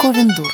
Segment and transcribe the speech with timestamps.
[0.00, 0.50] Ковендур.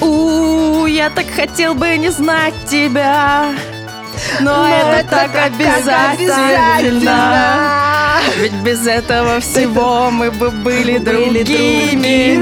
[0.00, 3.54] У, я так хотел бы не знать тебя,
[4.40, 7.06] но, это, так обязательно.
[8.38, 12.34] Ведь без этого всего мы бы были другими.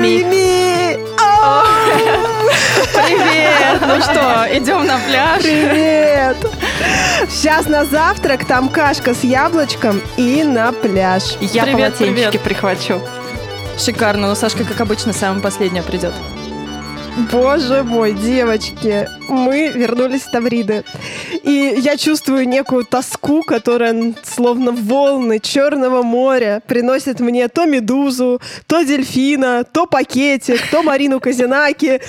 [2.84, 3.80] Привет!
[3.80, 5.42] Ну что, идем на пляж?
[5.42, 6.36] Привет!
[7.30, 11.36] Сейчас на завтрак там кашка с яблочком и на пляж.
[11.40, 12.42] Я Привет, полотенчики привет.
[12.42, 13.00] прихвачу.
[13.78, 16.12] Шикарно, но Сашка, как обычно, самая последняя придет.
[17.32, 20.84] Боже мой, девочки, мы вернулись в Тавриды.
[21.44, 28.82] И я чувствую некую тоску, которая словно волны Черного моря приносит мне то медузу, то
[28.82, 32.02] дельфина, то пакетик, то Марину Казинаки.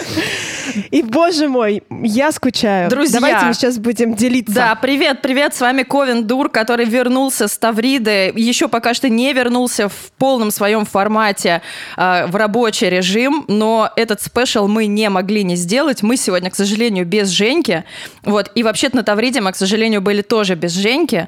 [0.92, 2.90] И, боже мой, я скучаю.
[2.90, 3.20] Друзья.
[3.20, 4.54] Давайте мы сейчас будем делиться.
[4.54, 9.34] Да, привет, привет, с вами Ковен Дур, который вернулся с Тавриды, еще пока что не
[9.34, 11.62] вернулся в полном своем формате
[11.96, 16.04] э, в рабочий режим, но этот спешл мы не могли не сделать.
[16.04, 17.84] Мы сегодня, к сожалению, без Женьки.
[18.24, 21.28] Вот, и вообще-то на Тавриде мы, к сожалению, были тоже без Женьки,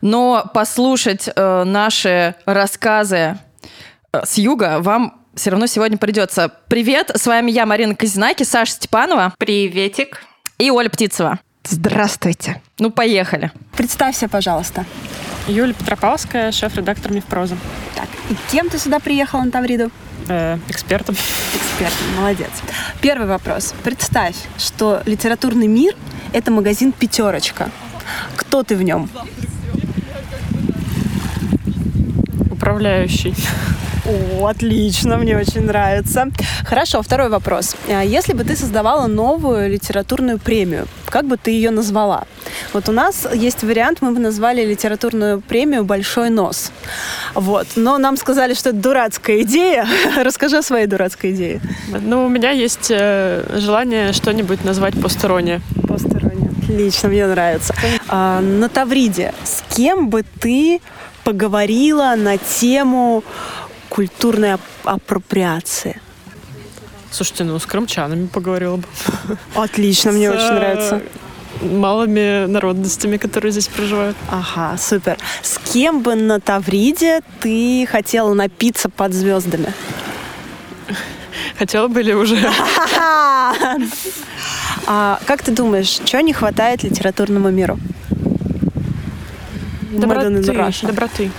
[0.00, 3.38] но послушать э, наши рассказы
[4.12, 6.52] э, с юга вам все равно сегодня придется.
[6.68, 9.32] Привет, с вами я, Марина Казинаки, Саша Степанова.
[9.38, 10.22] Приветик.
[10.58, 11.38] И Оля Птицева.
[11.64, 12.60] Здравствуйте.
[12.80, 13.52] Ну, поехали.
[13.76, 14.84] Представься, пожалуйста.
[15.46, 17.56] Юлия Петропавская, шеф-редактор Мифпроза.
[17.94, 19.90] Так, и кем ты сюда приехала на Тавриду?
[20.28, 21.14] Э, экспертом.
[21.14, 22.50] Эксперт, молодец.
[23.00, 23.74] Первый вопрос.
[23.84, 25.94] Представь, что литературный мир–
[26.32, 27.70] это магазин «Пятерочка».
[28.36, 29.08] Кто ты в нем?
[32.50, 33.34] Управляющий.
[34.08, 36.28] О, отлично, мне очень нравится.
[36.64, 37.76] Хорошо, второй вопрос.
[37.88, 42.24] А Если бы ты создавала новую литературную премию, как бы ты ее назвала?
[42.72, 46.72] Вот у нас есть вариант, мы бы назвали литературную премию «Большой нос».
[47.34, 47.66] Вот.
[47.76, 49.86] Но нам сказали, что это дурацкая идея.
[50.16, 51.60] Расскажи о своей дурацкой идее.
[51.88, 55.60] Ну, у меня есть э, желание что-нибудь назвать постороннее.
[55.86, 56.50] Посторонне.
[56.62, 57.74] Отлично, мне нравится.
[58.08, 60.80] А, на Тавриде с кем бы ты
[61.24, 63.22] поговорила на тему
[63.88, 66.00] культурной ап- апроприации?
[67.10, 68.84] Слушайте, ну, с крымчанами поговорила бы.
[69.54, 71.02] Отлично, мне очень э, нравится.
[71.62, 74.16] Малыми народностями, которые здесь проживают.
[74.30, 75.16] Ага, супер.
[75.42, 79.72] С кем бы на Тавриде ты хотела напиться под звездами?
[81.58, 82.38] Хотела бы ли уже?
[84.90, 87.78] А как ты думаешь, чего не хватает литературному миру?
[89.92, 90.30] Доброты.
[90.82, 91.30] Доброты.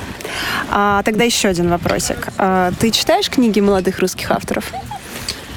[0.69, 2.29] А, тогда еще один вопросик.
[2.37, 4.71] А, ты читаешь книги молодых русских авторов?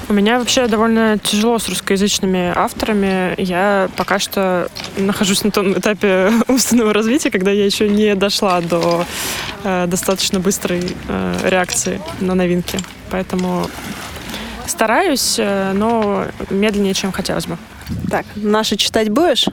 [0.09, 3.35] У меня вообще довольно тяжело с русскоязычными авторами.
[3.41, 9.07] Я пока что нахожусь на том этапе умственного развития, когда я еще не дошла до
[9.65, 12.79] э, достаточно быстрой э, реакции на новинки.
[13.11, 13.71] Поэтому
[14.67, 17.57] стараюсь, э, но медленнее, чем хотелось бы.
[18.11, 19.47] Так, наши читать будешь?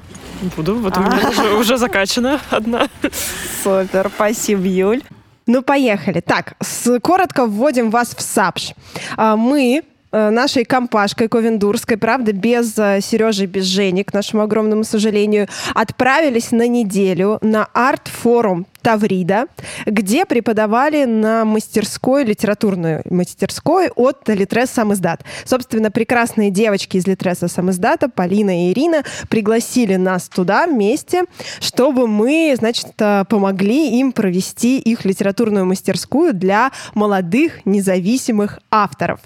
[0.58, 0.76] Буду.
[0.76, 2.88] Вот у меня уже, уже закачана одна.
[3.64, 5.02] Супер, спасибо, Юль.
[5.50, 6.20] Ну, поехали.
[6.22, 8.74] Так, с- коротко вводим вас в САПШ.
[9.18, 14.84] А, Мы э, нашей компашкой Ковендурской, правда, без э, Сережи, без Жени, к нашему огромному
[14.84, 19.46] сожалению, отправились на неделю на арт-форум Таврида,
[19.86, 25.24] где преподавали на мастерской, литературной мастерской от Литрес Самиздат.
[25.46, 31.24] Собственно, прекрасные девочки из Литреса Самиздата, Полина и Ирина, пригласили нас туда вместе,
[31.60, 39.20] чтобы мы, значит, э, помогли им провести их литературную мастерскую для молодых независимых авторов.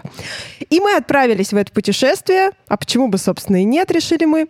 [0.69, 4.47] И мы отправились в это путешествие, а почему бы, собственно, и нет, решили мы.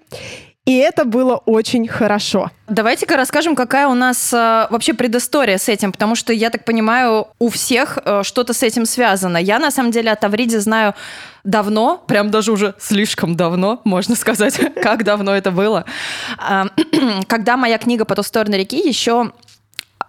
[0.65, 2.49] И это было очень хорошо.
[2.69, 7.27] Давайте-ка расскажем, какая у нас э, вообще предыстория с этим, потому что, я так понимаю,
[7.37, 9.35] у всех э, что-то с этим связано.
[9.35, 10.95] Я, на самом деле, о Тавриде знаю
[11.43, 15.83] давно, прям даже уже слишком давно, можно сказать, как давно это было.
[16.37, 16.67] А,
[17.27, 19.33] Когда моя книга «По ту сторону реки» еще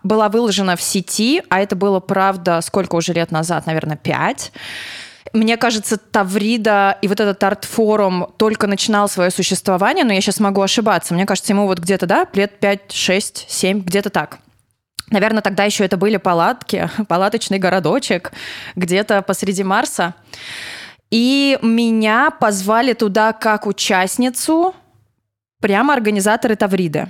[0.04, 4.52] была выложена в сети, а это было, правда, сколько уже лет назад, наверное, пять.
[5.34, 10.62] Мне кажется, Таврида и вот этот арт-форум только начинал свое существование, но я сейчас могу
[10.62, 11.12] ошибаться.
[11.12, 14.38] Мне кажется, ему вот где-то, да, лет 5, 6, 7, где-то так.
[15.10, 18.32] Наверное, тогда еще это были палатки, палаточный городочек
[18.76, 20.14] где-то посреди Марса.
[21.10, 24.72] И меня позвали туда как участницу
[25.60, 27.08] прямо организаторы Тавриды.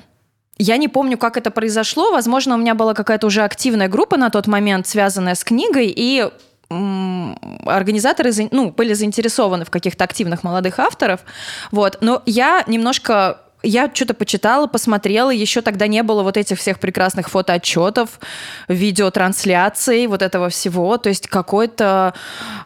[0.56, 2.10] Я не помню, как это произошло.
[2.10, 6.30] Возможно, у меня была какая-то уже активная группа на тот момент, связанная с книгой, и
[7.66, 11.20] организаторы ну, были заинтересованы в каких-то активных молодых авторов.
[11.70, 11.98] Вот.
[12.00, 17.28] Но я немножко я что-то почитала, посмотрела, еще тогда не было вот этих всех прекрасных
[17.28, 18.20] фотоотчетов,
[18.68, 22.14] видеотрансляций, вот этого всего, то есть какой-то,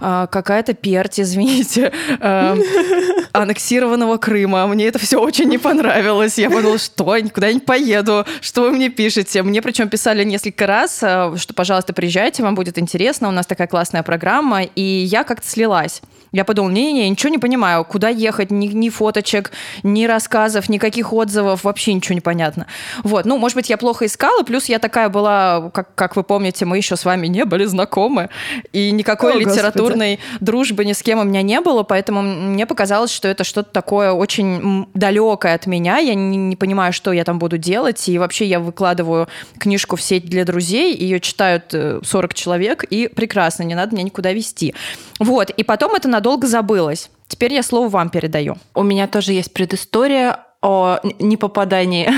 [0.00, 2.56] э, какая-то перть, извините, э,
[3.32, 4.66] аннексированного Крыма.
[4.66, 6.38] Мне это все очень не понравилось.
[6.38, 9.42] Я подумала, что я никуда не поеду, что вы мне пишете.
[9.42, 13.68] Мне причем писали несколько раз, э, что, пожалуйста, приезжайте, вам будет интересно, у нас такая
[13.68, 16.02] классная программа, и я как-то слилась.
[16.32, 19.50] Я подумала, не-не-не, ничего не понимаю, куда ехать, ни, ни фоточек,
[19.82, 22.66] ни рассказов, никаких отзывов, вообще ничего не понятно.
[23.02, 26.64] Вот, ну, может быть, я плохо искала, плюс я такая была, как, как вы помните,
[26.64, 28.30] мы еще с вами не были знакомы,
[28.72, 30.44] и никакой О, литературной Господи.
[30.44, 34.12] дружбы ни с кем у меня не было, поэтому мне показалось, что это что-то такое
[34.12, 38.46] очень далекое от меня, я не, не понимаю, что я там буду делать, и вообще
[38.46, 43.74] я выкладываю книжку в сеть для друзей, ее читают 40 э, человек, и прекрасно, не
[43.74, 44.74] надо меня никуда вести.
[45.18, 47.10] Вот, и потом это надолго забылось.
[47.28, 48.56] Теперь я слово вам передаю.
[48.74, 52.10] У меня тоже есть предыстория о непопадании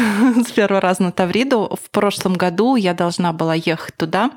[0.46, 1.78] с первого раза на Тавриду.
[1.82, 4.30] В прошлом году я должна была ехать туда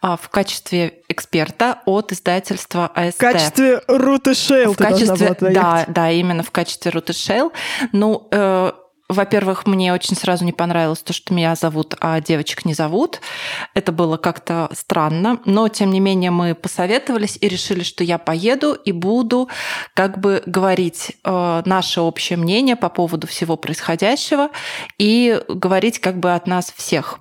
[0.00, 3.16] а, в качестве эксперта от издательства АСТ.
[3.16, 7.52] В качестве Руты Шейл в качестве, Да, да, именно в качестве Руты Шейл.
[7.92, 8.72] Ну, э,
[9.08, 13.20] во-первых, мне очень сразу не понравилось то, что меня зовут, а девочек не зовут.
[13.72, 15.40] Это было как-то странно.
[15.46, 19.48] Но, тем не менее, мы посоветовались и решили, что я поеду и буду
[19.94, 24.50] как бы говорить э, наше общее мнение по поводу всего происходящего
[24.98, 27.18] и говорить как бы от нас всех.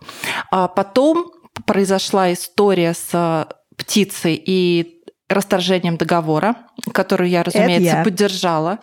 [0.51, 1.31] А потом
[1.65, 3.47] произошла история с
[3.77, 4.96] птицей и
[5.29, 6.55] расторжением договора,
[6.93, 8.03] которую я, разумеется, я.
[8.03, 8.79] поддержала.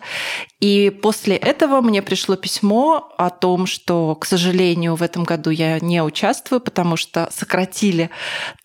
[0.59, 5.79] И после этого мне пришло письмо о том, что, к сожалению, в этом году я
[5.79, 8.11] не участвую, потому что сократили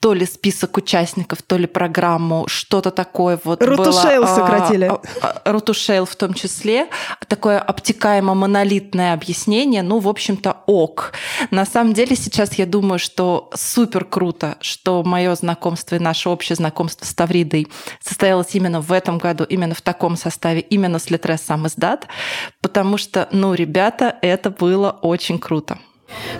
[0.00, 4.84] то ли список участников, то ли программу, что-то такое вот Рутушейл было, сократили.
[4.84, 6.88] А, а, Рутушейл в том числе.
[7.28, 9.82] Такое обтекаемо монолитное объяснение.
[9.82, 11.12] Ну, в общем-то, ок.
[11.50, 16.56] На самом деле сейчас я думаю, что супер круто, что мое знакомство и наше общее
[16.56, 17.69] знакомство с Тавридой
[18.00, 22.06] состоялось именно в этом году, именно в таком составе, именно с Литрес сам издат,
[22.60, 25.78] потому что, ну, ребята, это было очень круто.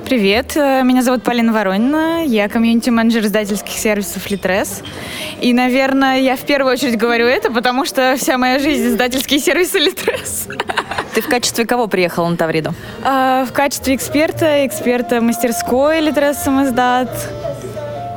[0.05, 4.83] Привет, э, меня зовут Полина Воронина, я комьюнити-менеджер издательских сервисов Литрес.
[5.41, 9.79] И, наверное, я в первую очередь говорю это, потому что вся моя жизнь издательские сервисы
[9.79, 10.49] Литрес.
[11.15, 12.75] Ты в качестве кого приехала на Тавриду?
[13.05, 17.11] А, в качестве эксперта, эксперта мастерской Литрес самоздат.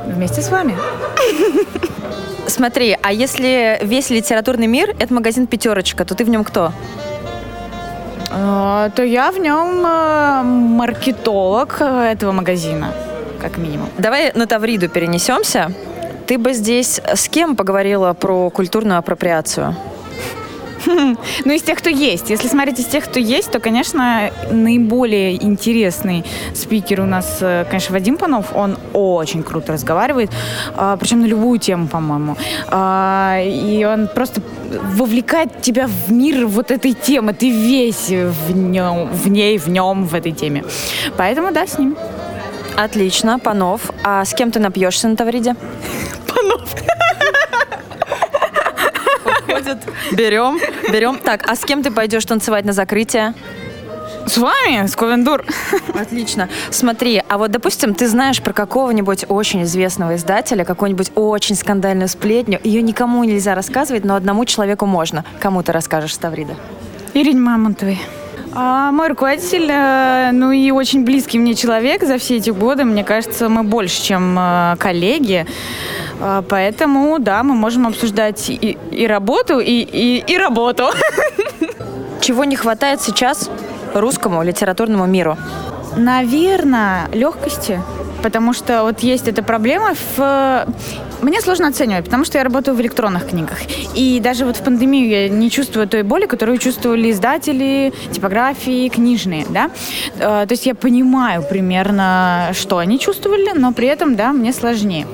[0.06, 0.76] Вместе с вами.
[2.46, 6.72] Смотри, а если весь литературный мир— это магазин «Пятерочка», то ты в нем кто?
[8.30, 12.92] А, то я в нем э, маркетолог э, этого магазина,
[13.40, 13.88] как минимум.
[13.96, 15.72] Давай на Тавриду перенесемся.
[16.26, 19.76] Ты бы здесь с кем поговорила про культурную апроприацию?
[20.86, 22.30] Ну, из тех, кто есть.
[22.30, 27.92] Если смотреть из тех, кто есть, то, конечно, наиболее интересный спикер у нас, э, конечно,
[27.92, 28.54] Вадим Панов.
[28.54, 30.30] Он очень круто разговаривает,
[30.76, 32.36] а, причем на любую тему, по-моему.
[32.68, 34.40] А, и он просто
[34.96, 37.32] вовлекает тебя в мир вот этой темы.
[37.32, 40.64] Ты весь в, нем, в ней, в нем, в этой теме.
[41.16, 41.96] Поэтому, да, с ним.
[42.76, 43.90] Отлично, Панов.
[44.02, 45.54] А с кем ты напьешься на Тавриде?
[46.26, 46.60] Панов
[49.54, 49.78] подходит.
[50.12, 50.58] Берем,
[50.92, 51.18] берем.
[51.18, 53.34] Так, а с кем ты пойдешь танцевать на закрытие?
[54.26, 55.44] С вами, с Ковендур.
[55.94, 56.48] Отлично.
[56.70, 62.58] Смотри, а вот, допустим, ты знаешь про какого-нибудь очень известного издателя, какую-нибудь очень скандальную сплетню.
[62.64, 65.24] Ее никому нельзя рассказывать, но одному человеку можно.
[65.40, 66.54] Кому ты расскажешь, Ставрида?
[67.12, 68.00] Ирине Мамонтовой.
[68.56, 69.66] А мой руководитель,
[70.32, 72.84] ну и очень близкий мне человек за все эти годы.
[72.84, 75.46] Мне кажется, мы больше, чем э, коллеги.
[76.20, 80.90] А, поэтому, да, мы можем обсуждать и, и работу, и, и, и работу.
[82.20, 83.50] Чего не хватает сейчас
[83.92, 85.36] русскому литературному миру?
[85.96, 87.80] Наверное, легкости.
[88.22, 90.66] Потому что вот есть эта проблема в
[91.24, 93.58] мне сложно оценивать, потому что я работаю в электронных книгах.
[93.94, 99.46] И даже вот в пандемию я не чувствую той боли, которую чувствовали издатели, типографии, книжные,
[99.48, 99.70] да.
[100.18, 105.06] Э, то есть я понимаю примерно, что они чувствовали, но при этом, да, мне сложнее.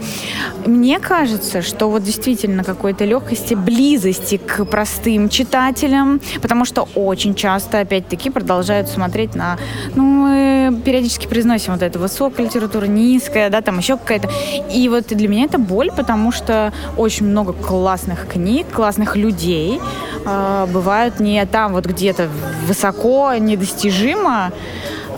[0.66, 7.80] Мне кажется, что вот действительно какой-то легкости, близости к простым читателям, потому что очень часто,
[7.80, 9.58] опять-таки, продолжают смотреть на,
[9.94, 14.30] ну, мы периодически произносим вот это высокая литература, низкая, да, там еще какая-то.
[14.72, 19.80] И вот для меня это боль, потому что очень много классных книг, классных людей
[20.24, 22.30] э, бывают не там вот где-то
[22.66, 24.50] высоко, недостижимо,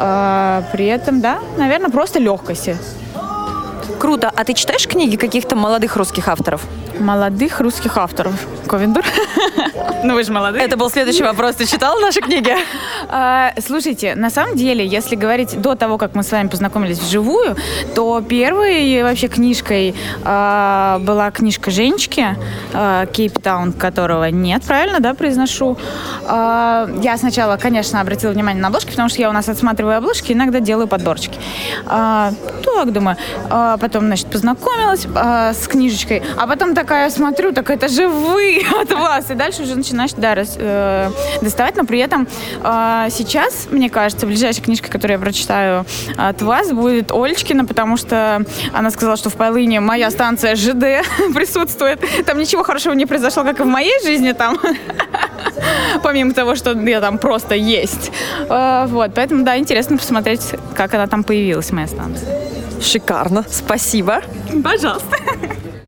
[0.01, 2.77] э, при этом, да, наверное, просто легкости.
[4.03, 4.33] Круто.
[4.35, 6.63] А ты читаешь книги каких-то молодых русских авторов?
[6.99, 8.35] Молодых русских авторов.
[8.67, 9.05] Ковендур.
[10.05, 10.65] Ну вы же молодые.
[10.65, 11.55] Это был следующий вопрос.
[11.55, 12.53] Ты читал наши книги?
[13.09, 17.55] А, слушайте, на самом деле, если говорить до того, как мы с вами познакомились вживую,
[17.95, 19.95] то первой вообще книжкой
[20.25, 22.37] а, была книжка Женечки,
[22.73, 25.79] а, Кейптаун, которого нет, правильно, да, произношу.
[26.27, 30.59] Я сначала, конечно, обратила внимание на обложки, потому что я у нас отсматриваю обложки, иногда
[30.59, 31.39] делаю подборчики.
[31.87, 33.17] Так, думаю.
[33.51, 38.63] А, потом, значит, познакомилась а, с книжечкой, а потом такая смотрю, так это же вы
[38.81, 39.31] от вас.
[39.31, 41.11] И дальше уже начинаешь, да, раз, э,
[41.43, 42.27] доставать, но при этом
[42.65, 45.85] э, сейчас, мне кажется, ближайшая книжка, которую я прочитаю
[46.17, 52.01] от вас, будет Олечкина, потому что она сказала, что в Полыне моя станция ЖД присутствует.
[52.25, 54.59] Там ничего хорошего не произошло, как и в моей жизни там.
[56.03, 58.11] Помимо того, что я там просто есть.
[58.49, 62.52] Э, вот, поэтому, да, интересно посмотреть, как она там появилась, моя станция.
[62.83, 63.45] Шикарно.
[63.49, 64.23] Спасибо.
[64.63, 65.17] Пожалуйста.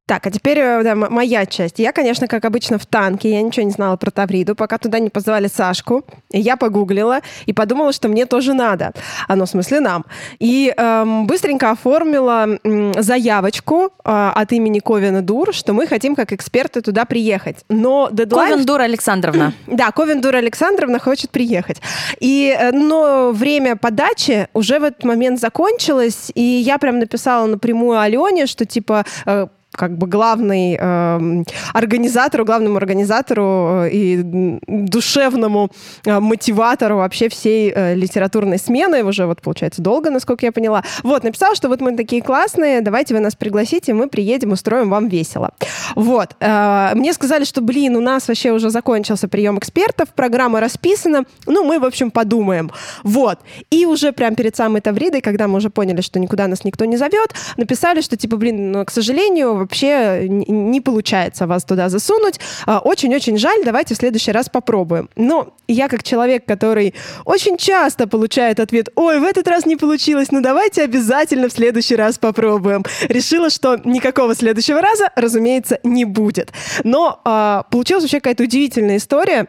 [0.07, 1.79] Так, а теперь э, да, моя часть.
[1.79, 3.31] Я, конечно, как обычно, в танке.
[3.31, 6.05] Я ничего не знала про Тавриду, пока туда не позвали Сашку.
[6.31, 8.93] Я погуглила и подумала, что мне тоже надо.
[9.31, 10.05] Ну, в смысле, нам.
[10.39, 16.35] И эм, быстренько оформила эм, заявочку э, от имени Ковина Дур, что мы хотим как
[16.35, 17.65] эксперты туда приехать.
[17.71, 18.53] Но дедлайн...
[18.53, 19.55] Ковен Дур Александровна.
[19.67, 21.81] Да, Ковен Дур Александровна хочет приехать.
[22.21, 27.99] И, э, но время подачи уже в этот момент закончилось, и я прям написала напрямую
[27.99, 35.71] Алене, что типа э, как бы главный э, организатору, главному организатору э, и душевному
[36.05, 40.83] э, мотиватору вообще всей э, литературной смены, уже вот получается долго, насколько я поняла.
[41.03, 45.09] Вот, написал, что вот мы такие классные, давайте вы нас пригласите, мы приедем, устроим вам
[45.09, 45.51] весело.
[45.95, 46.37] Вот.
[46.41, 51.65] Э, мне сказали, что, блин, у нас вообще уже закончился прием экспертов, программа расписана, ну,
[51.65, 52.71] мы, в общем, подумаем.
[53.03, 53.39] Вот.
[53.71, 56.97] И уже прям перед самой Тавридой, когда мы уже поняли, что никуда нас никто не
[56.97, 62.41] зовет, написали, что, типа, блин, ну, к сожалению, вообще не получается вас туда засунуть.
[62.67, 65.09] А, очень-очень жаль, давайте в следующий раз попробуем.
[65.17, 66.95] Но я как человек, который
[67.25, 71.97] очень часто получает ответ, ой, в этот раз не получилось, ну давайте обязательно в следующий
[71.97, 72.85] раз попробуем.
[73.09, 76.53] Решила, что никакого следующего раза, разумеется, не будет.
[76.85, 79.49] Но э, получилась вообще какая-то удивительная история.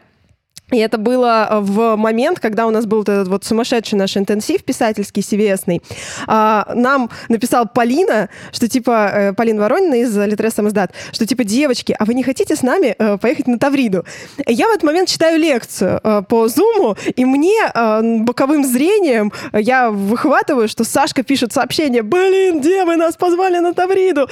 [0.72, 4.64] И это было э, в момент, когда у нас был этот вот сумасшедший наш интенсив
[4.64, 5.80] писательский, cvs
[6.26, 11.94] а, Нам написал Полина, что типа, э, Полина Воронина из Литрес Самоздат, что типа, девочки,
[11.96, 14.04] а вы не хотите с нами э, поехать на Тавриду?
[14.44, 17.70] Я в этот момент читаю лекцию по Зуму, и мне
[18.24, 24.28] боковым зрением я выхватываю, что Сашка пишет сообщение, блин, где вы нас позвали на Тавриду?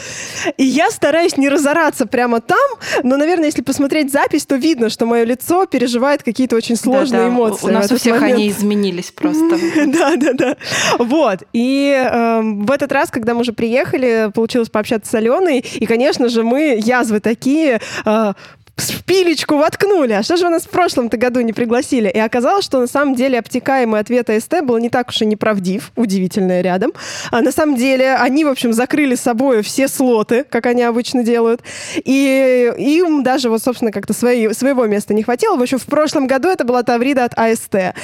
[0.56, 2.58] И я стараюсь не разораться прямо там,
[3.04, 7.28] но, наверное, если посмотреть запись, то видно, что мое лицо переживает какие-то очень сложные да,
[7.28, 7.34] да.
[7.34, 7.66] эмоции.
[7.66, 8.38] У нас у всех момент.
[8.38, 9.58] они изменились просто.
[9.86, 10.56] Да, да, да.
[10.98, 11.40] Вот.
[11.52, 16.28] И э, в этот раз, когда мы уже приехали, получилось пообщаться с Аленой, и, конечно
[16.28, 18.32] же, мы язвы такие, э,
[18.76, 20.12] в пилечку воткнули.
[20.12, 22.08] А что же вы нас в прошлом-то году не пригласили?
[22.08, 25.92] И оказалось, что на самом деле обтекаемый ответ АСТ был не так уж и неправдив,
[25.96, 26.92] удивительное рядом.
[27.30, 31.62] А на самом деле они, в общем, закрыли собой все слоты, как они обычно делают.
[32.04, 35.56] И им даже вот, собственно, как-то свои, своего места не хватило.
[35.56, 37.94] В общем, в прошлом году это была Таврида от АСТ.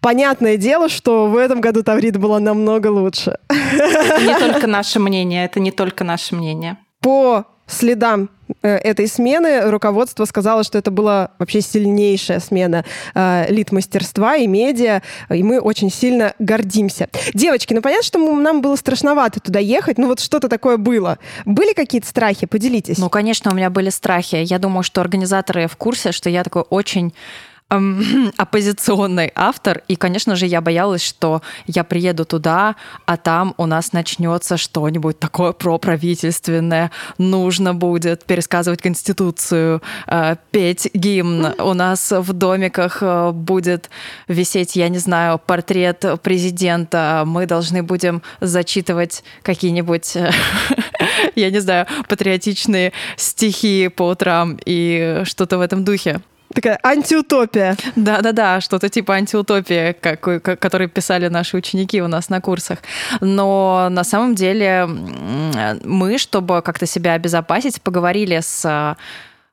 [0.00, 3.38] Понятное дело, что в этом году Таврида была намного лучше.
[3.48, 6.76] Это не только наше мнение, это не только наше мнение.
[7.00, 8.30] По следам
[8.62, 12.84] Э, этой смены руководство сказало, что это была вообще сильнейшая смена
[13.14, 17.08] э, лид-мастерства и медиа, и мы очень сильно гордимся.
[17.34, 21.18] Девочки, ну понятно, что нам было страшновато туда ехать, ну вот что-то такое было.
[21.44, 22.46] Были какие-то страхи?
[22.46, 22.98] Поделитесь.
[22.98, 24.36] Ну, конечно, у меня были страхи.
[24.36, 27.14] Я думаю, что организаторы в курсе, что я такой очень
[28.36, 33.92] оппозиционный автор, и, конечно же, я боялась, что я приеду туда, а там у нас
[33.92, 42.98] начнется что-нибудь такое проправительственное, нужно будет пересказывать Конституцию, э, петь гимн, у нас в домиках
[43.02, 43.88] э, будет
[44.26, 50.16] висеть, я не знаю, портрет президента, мы должны будем зачитывать какие-нибудь,
[51.36, 56.20] я не знаю, патриотичные стихи по утрам и что-то в этом духе.
[56.54, 57.76] Такая антиутопия.
[57.94, 62.78] Да-да-да, что-то типа антиутопия, как, который писали наши ученики у нас на курсах.
[63.20, 64.88] Но на самом деле
[65.84, 68.96] мы, чтобы как-то себя обезопасить, поговорили с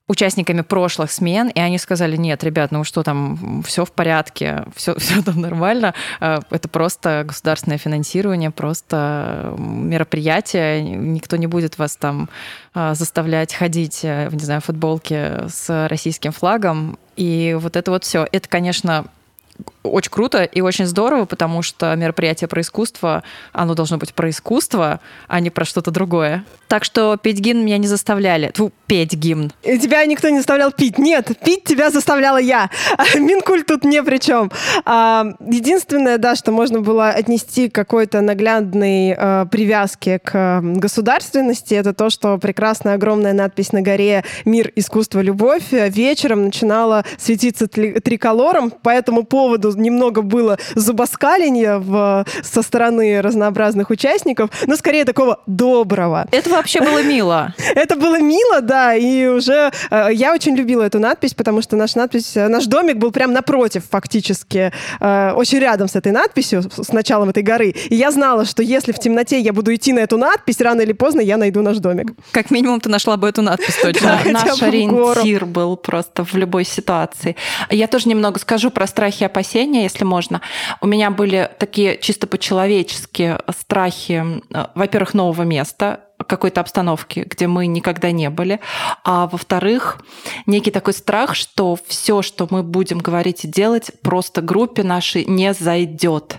[0.08, 4.96] участниками прошлых смен, и они сказали, нет, ребят, ну что там, все в порядке, все,
[5.00, 12.30] все там нормально, э, это просто государственное финансирование, просто мероприятие, никто не будет вас там
[12.74, 18.04] э, заставлять ходить, э, не знаю, в футболке с российским флагом, и вот это вот
[18.04, 18.28] все.
[18.32, 19.06] Это, конечно,
[19.84, 23.24] очень круто и очень здорово, потому что мероприятие про искусство,
[23.54, 26.44] оно должно быть про искусство, а не про что-то другое.
[26.68, 28.52] Так что петь гимн меня не заставляли.
[28.54, 29.52] Тьфу, петь гимн.
[29.64, 30.98] Тебя никто не заставлял пить.
[30.98, 32.70] Нет, пить тебя заставляла я.
[33.16, 34.52] Минкульт тут не при чем.
[34.86, 41.94] А, единственное, да, что можно было отнести к какой-то наглядной а, привязке к государственности, это
[41.94, 48.72] то, что прекрасная огромная надпись на горе «Мир, искусство, любовь» вечером начинала светиться триколором.
[48.72, 56.28] По этому поводу немного было зубоскаления в, со стороны разнообразных участников, но скорее такого доброго.
[56.32, 57.54] Это вообще было мило.
[57.76, 61.96] Это было мило, да, и уже э, я очень любила эту надпись, потому что наш
[61.96, 66.92] надпись, э, наш домик был прям напротив фактически, э, очень рядом с этой надписью, с
[66.92, 67.74] началом этой горы.
[67.90, 70.94] И я знала, что если в темноте я буду идти на эту надпись, рано или
[70.94, 72.12] поздно я найду наш домик.
[72.32, 74.20] Как минимум ты нашла бы эту надпись точно.
[74.26, 77.38] Наш ориентир был просто в любой ситуации.
[77.70, 80.42] Я тоже немного скажу про страхи и опасения, если можно.
[80.82, 84.42] У меня были такие чисто по-человечески страхи,
[84.74, 88.60] во-первых, нового места, какой-то обстановки, где мы никогда не были.
[89.04, 90.02] А во-вторых,
[90.48, 95.54] некий такой страх, что все, что мы будем говорить и делать, просто группе нашей не
[95.54, 96.38] зайдет,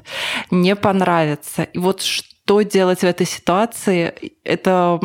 [0.51, 1.63] не понравится.
[1.63, 4.99] И вот что делать в этой ситуации, это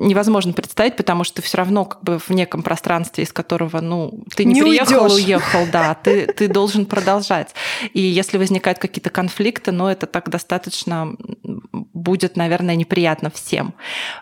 [0.00, 4.24] невозможно представить, потому что ты все равно как бы в неком пространстве, из которого, ну,
[4.34, 5.24] ты не, не приехал, уйдешь.
[5.24, 7.54] уехал, да, ты, ты должен продолжать.
[7.92, 13.74] И если возникают какие-то конфликты, ну, это так достаточно будет, наверное, неприятно всем.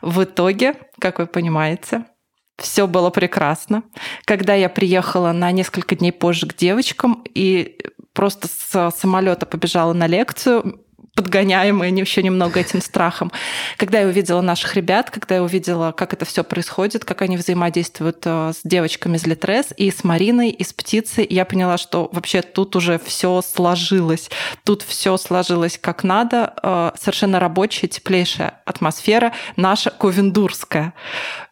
[0.02, 2.04] В итоге, как вы понимаете,
[2.58, 3.84] все было прекрасно.
[4.24, 7.78] Когда я приехала на несколько дней позже к девочкам и
[8.12, 10.80] просто с самолета побежала на лекцию,
[11.18, 13.32] подгоняемые еще немного этим страхом.
[13.76, 18.22] Когда я увидела наших ребят, когда я увидела, как это все происходит, как они взаимодействуют
[18.24, 22.40] э, с девочками из Литрес и с Мариной, и с Птицей, я поняла, что вообще
[22.42, 24.30] тут уже все сложилось.
[24.62, 26.54] Тут все сложилось как надо.
[26.62, 30.94] Э, совершенно рабочая, теплейшая атмосфера, наша ковендурская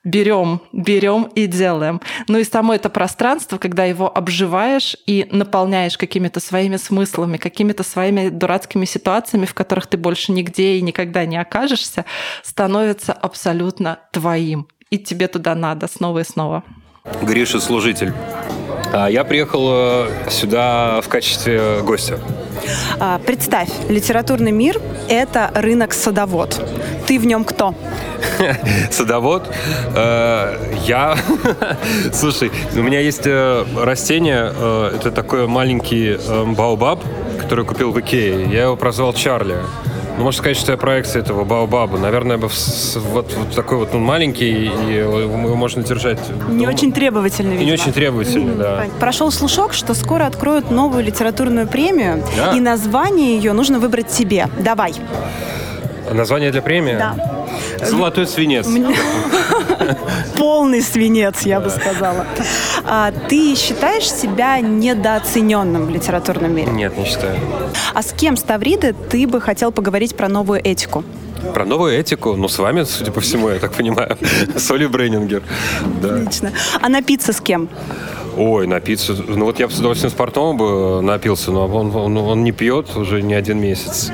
[0.07, 2.01] берем, берем и делаем.
[2.29, 8.29] Ну и само это пространство, когда его обживаешь и наполняешь какими-то своими смыслами, какими-то своими
[8.29, 12.05] дурацкими ситуациями, в которых ты больше нигде и никогда не окажешься,
[12.43, 14.69] становится абсолютно твоим.
[14.91, 16.63] И тебе туда надо снова и снова.
[17.23, 18.13] Гриша служитель.
[18.93, 22.19] А я приехал э, сюда в качестве гостя.
[22.99, 26.61] А, представь, литературный мир– это рынок садовод.
[27.07, 27.75] Ты в нем кто?
[28.91, 29.49] Садовод.
[29.95, 31.17] Э, я...
[32.13, 34.53] Слушай, у меня есть э, растение.
[34.95, 36.19] Это такой маленький
[36.55, 37.03] баобаб,
[37.41, 38.47] который купил в Икее.
[38.51, 39.57] Я его прозвал Чарли.
[40.17, 41.99] Ну, можно сказать, что я проекция этого Баобаба.
[41.99, 46.19] Наверное, бы вот, вот такой вот он маленький, и его можно держать...
[46.49, 46.75] Не дома.
[46.75, 47.67] очень требовательный, видимо.
[47.67, 48.59] не очень требовательный, mm-hmm.
[48.59, 48.87] да.
[48.99, 52.53] Прошел слушок, что скоро откроют новую литературную премию, да?
[52.57, 54.49] и название ее нужно выбрать себе.
[54.59, 54.95] Давай.
[56.13, 56.97] Название для премии?
[56.97, 57.17] Да.
[57.85, 58.67] Золотой свинец.
[60.37, 62.27] Полный свинец, я бы сказала.
[62.85, 66.71] А ты считаешь себя недооцененным в литературном мире?
[66.71, 67.39] Нет, не считаю.
[67.95, 71.05] А с кем, Ставриды, ты бы хотел поговорить про новую этику?
[71.53, 74.17] Про новую этику, ну, с вами, судя по всему, я так понимаю,
[74.57, 75.43] с Олей Брейнингер.
[76.03, 76.17] Да.
[76.17, 76.53] Отлично.
[76.81, 77.69] А напиться с кем?
[78.37, 79.15] Ой, напиться.
[79.15, 82.53] Ну вот я бы с удовольствием с Портом бы напился, но он, он, он не
[82.53, 84.11] пьет уже не один месяц.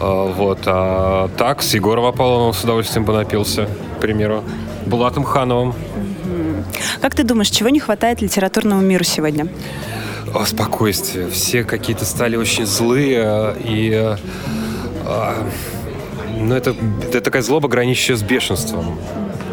[0.00, 0.60] А, вот.
[0.66, 4.42] А так, с Егором Апаловым с удовольствием бы напился, к примеру.
[4.86, 5.74] Булатом Хановым.
[7.00, 9.48] Как ты думаешь, чего не хватает литературному миру сегодня?
[10.34, 11.28] О, спокойствие.
[11.30, 14.16] Все какие-то стали очень злые и...
[15.04, 15.46] А,
[16.38, 18.98] ну, это, это такая злоба, граничащая с бешенством.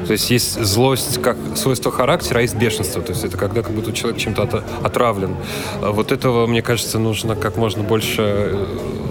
[0.05, 3.01] То есть есть злость как свойство характера, а есть бешенство.
[3.01, 5.35] То есть это когда как будто человек чем-то отравлен.
[5.81, 8.21] А вот этого, мне кажется, нужно как можно больше...
[8.21, 8.65] Э,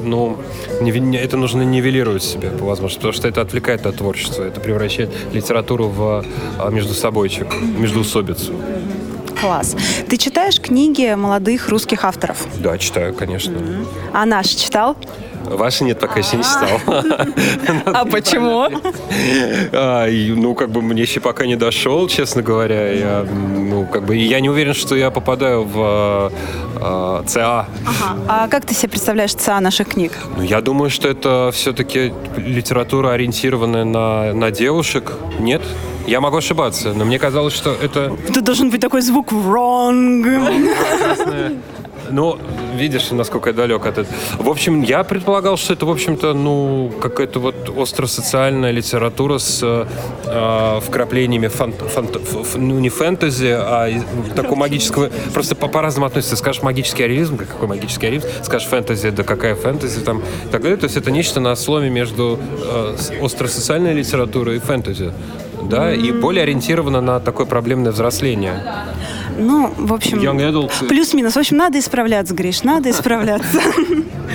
[0.05, 0.39] ну,
[0.81, 4.45] это нужно нивелировать себе по возможности, потому что это отвлекает от творчества.
[4.45, 6.25] Это превращает литературу в
[6.59, 7.47] а, между собойчик,
[7.79, 8.55] междуусобицу.
[9.41, 9.77] Класс.
[10.09, 12.47] Ты читаешь книги молодых русских авторов?
[12.59, 13.53] Да, читаю, конечно.
[13.53, 13.87] Mm-hmm.
[14.13, 14.97] А наш читал?
[15.45, 16.81] Ваши нет, пока еще не читал.
[17.87, 18.69] А почему?
[19.73, 22.93] А, ну, как бы мне еще пока не дошел, честно говоря.
[22.93, 26.33] Я, ну, как бы, я не уверен, что я попадаю в
[26.77, 27.67] а, ЦА.
[28.29, 30.13] А как ты себе представляешь ЦА наших книг?
[30.37, 35.13] Ну, я думаю, что это все-таки литература, ориентированная на, на девушек.
[35.39, 35.63] Нет?
[36.07, 38.15] Я могу ошибаться, но мне казалось, что это...
[38.33, 41.57] Тут должен быть такой звук «wrong».
[42.14, 42.38] Ну,
[42.77, 44.16] видишь, насколько я далек от этого.
[44.38, 49.61] В общем, я предполагал, что это, в общем-то, ну, какая-то вот остросоциальная литература с
[50.24, 54.00] э, вкраплениями фан, фан, ф, ну, не фэнтези, а
[54.37, 55.11] такого магического...
[55.33, 56.37] Просто по- по-разному относится.
[56.37, 60.22] Скажешь магический реализм, какой магический реализм, скажешь фэнтези, да какая фэнтези там,
[60.53, 60.77] так далее.
[60.77, 65.12] То есть это нечто на сломе между э, остросоциальной литературой и фэнтези
[65.68, 68.62] да, и более ориентирована на такое проблемное взросление.
[69.37, 70.87] Ну, в общем, Young adult.
[70.87, 71.35] плюс-минус.
[71.35, 73.61] В общем, надо исправляться, Гриш, надо исправляться.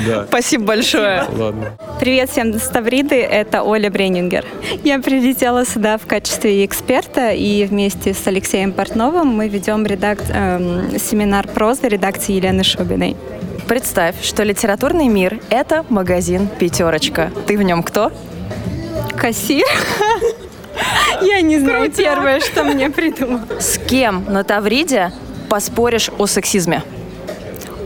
[0.07, 0.25] Да.
[0.27, 1.25] Спасибо большое.
[1.35, 1.73] Ладно.
[1.99, 4.45] Привет всем с Тавриды, это Оля Бренингер.
[4.83, 10.19] Я прилетела сюда в качестве эксперта, и вместе с Алексеем Портновым мы ведем редак...
[10.29, 13.17] эм, семинар прозы редакции Елены Шубиной.
[13.67, 17.31] Представь, что литературный мир— это магазин «Пятерочка».
[17.45, 18.11] Ты в нем кто?
[19.17, 19.65] Кассир.
[21.21, 23.39] Я не знаю, первое, что мне придумал.
[23.59, 25.11] С кем на Тавриде
[25.49, 26.83] поспоришь о сексизме?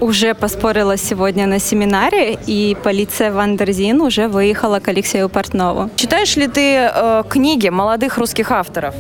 [0.01, 5.89] Уже поспорила сегодня на семинаре, и полиция Wonderzine уже выехала к Алексею Портнову.
[5.95, 8.93] Читаешь ли ты э, книги молодых русских авторов?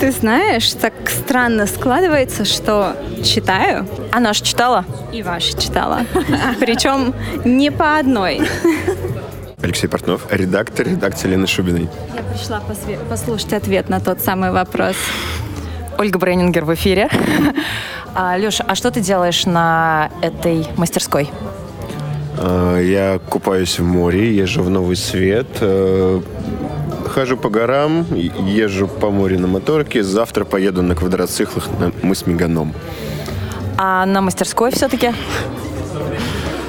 [0.00, 4.84] Ты знаешь, так странно складывается, что читаю, А наш читала?
[5.12, 6.00] и ваши читала.
[6.60, 7.14] Причем
[7.44, 8.40] не по одной.
[9.62, 11.88] Алексей Портнов, редактор редакции Лены Шубиной.
[12.14, 14.96] Я пришла посве- послушать ответ на тот самый вопрос.
[15.98, 17.08] Ольга Брейнингер в эфире.
[18.18, 21.28] А, Леша, а что ты делаешь на этой мастерской?
[22.38, 26.22] А, Я купаюсь в море, езжу в Новый Свет, э,
[27.10, 30.02] хожу по горам, езжу по морю на моторке.
[30.02, 32.72] Завтра поеду на квадроциклах на мыс Меганом.
[33.76, 35.12] А на мастерской все-таки?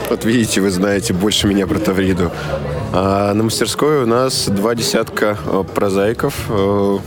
[0.10, 2.32] Вот видите, вы знаете больше меня про Тавриду.
[2.93, 6.98] А на мастерской у нас два десятка э, прозаиков, э,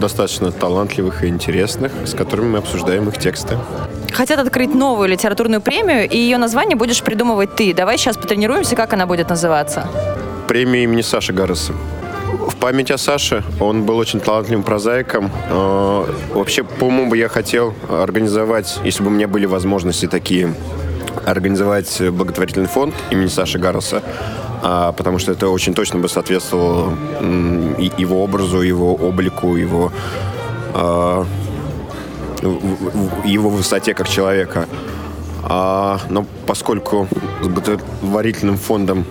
[0.00, 3.56] достаточно талантливых и интересных, с которыми мы обсуждаем их тексты.
[4.12, 7.72] Хотят открыть новую литературную премию, и ее название будешь придумывать ты.
[7.72, 9.86] Давай сейчас потренируемся, как она будет называться.
[10.48, 11.72] премия имени Саши Гарреса.
[12.48, 15.30] В память о Саше, он был очень талантливым прозаиком.
[15.48, 20.52] Э, Вообще, по-моему, я хотел организовать, если бы у меня были возможности такие,
[21.24, 24.02] организовать благотворительный фонд имени Саши Гарреса,
[24.62, 26.96] а, потому что это очень точно бы соответствовало
[27.98, 29.92] его образу, его облику, его
[30.74, 31.26] а,
[33.24, 34.66] его высоте как человека.
[35.44, 37.08] А, но поскольку
[37.42, 39.04] с благотворительным фондом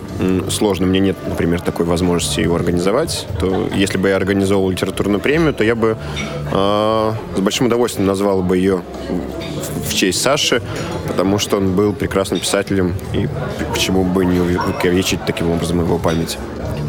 [0.50, 5.52] сложно, мне нет, например, такой возможности его организовать, то если бы я организовал литературную премию,
[5.52, 5.96] то я бы
[6.52, 8.82] а, с большим удовольствием назвал бы ее
[9.86, 10.62] в честь Саши,
[11.06, 13.28] потому что он был прекрасным писателем, и
[13.72, 16.38] почему бы не увековечить таким образом его память.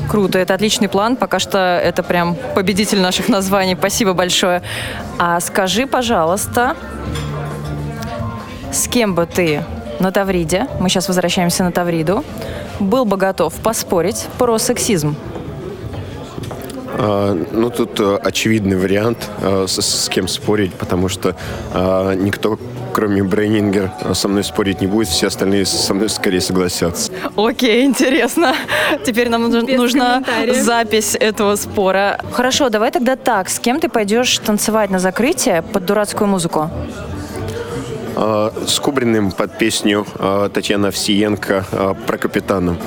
[0.10, 1.16] Круто, это отличный план.
[1.16, 3.76] Пока что это прям победитель наших названий.
[3.76, 4.62] Спасибо большое.
[5.18, 6.76] А скажи, пожалуйста,
[8.74, 9.64] с кем бы ты
[10.00, 12.24] на Тавриде, мы сейчас возвращаемся на Тавриду,
[12.80, 15.16] был бы готов поспорить про сексизм?
[16.96, 21.36] А, Ну, тут э, очевидный вариант, э, с, с кем спорить, потому что
[21.74, 22.60] э, никто,
[22.94, 27.12] кроме Брейнингер, со мной спорить не будет, все остальные со мной скорее согласятся.
[27.36, 28.56] Окей, интересно.
[29.06, 30.24] Теперь нам Без нужна
[30.60, 32.20] запись этого спора.
[32.32, 33.50] Хорошо, давай тогда так.
[33.50, 36.70] С кем ты пойдешь танцевать на закрытие под дурацкую музыку?
[38.16, 42.78] Э, С Кубриным под песню э, Татьяны Овсиенко э, про капитана.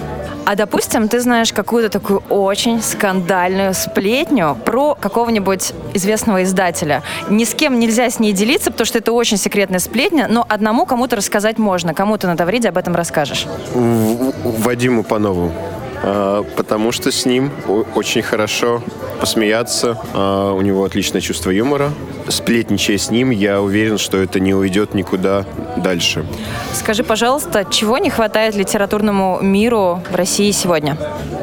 [0.45, 7.03] А допустим, ты знаешь какую-то такую очень скандальную сплетню про какого-нибудь известного издателя.
[7.29, 10.87] Ни с кем нельзя с ней делиться, потому что это очень секретная сплетня, но одному
[10.87, 11.95] кому-то рассказать можно.
[11.95, 13.47] Кому ты на Тавриде об этом расскажешь?
[13.75, 15.51] В- Вадиму Панову.
[16.03, 17.51] Э, Потому что с ним
[17.95, 18.83] очень хорошо
[19.21, 19.99] посмеяться.
[20.15, 21.91] э, У него отличное чувство юмора.
[22.29, 25.45] Сплетничая с ним, я уверен, что это не уйдет никуда
[25.77, 26.25] дальше.
[26.73, 30.97] Скажи, пожалуйста, чего не хватает литературному миру в России сегодня?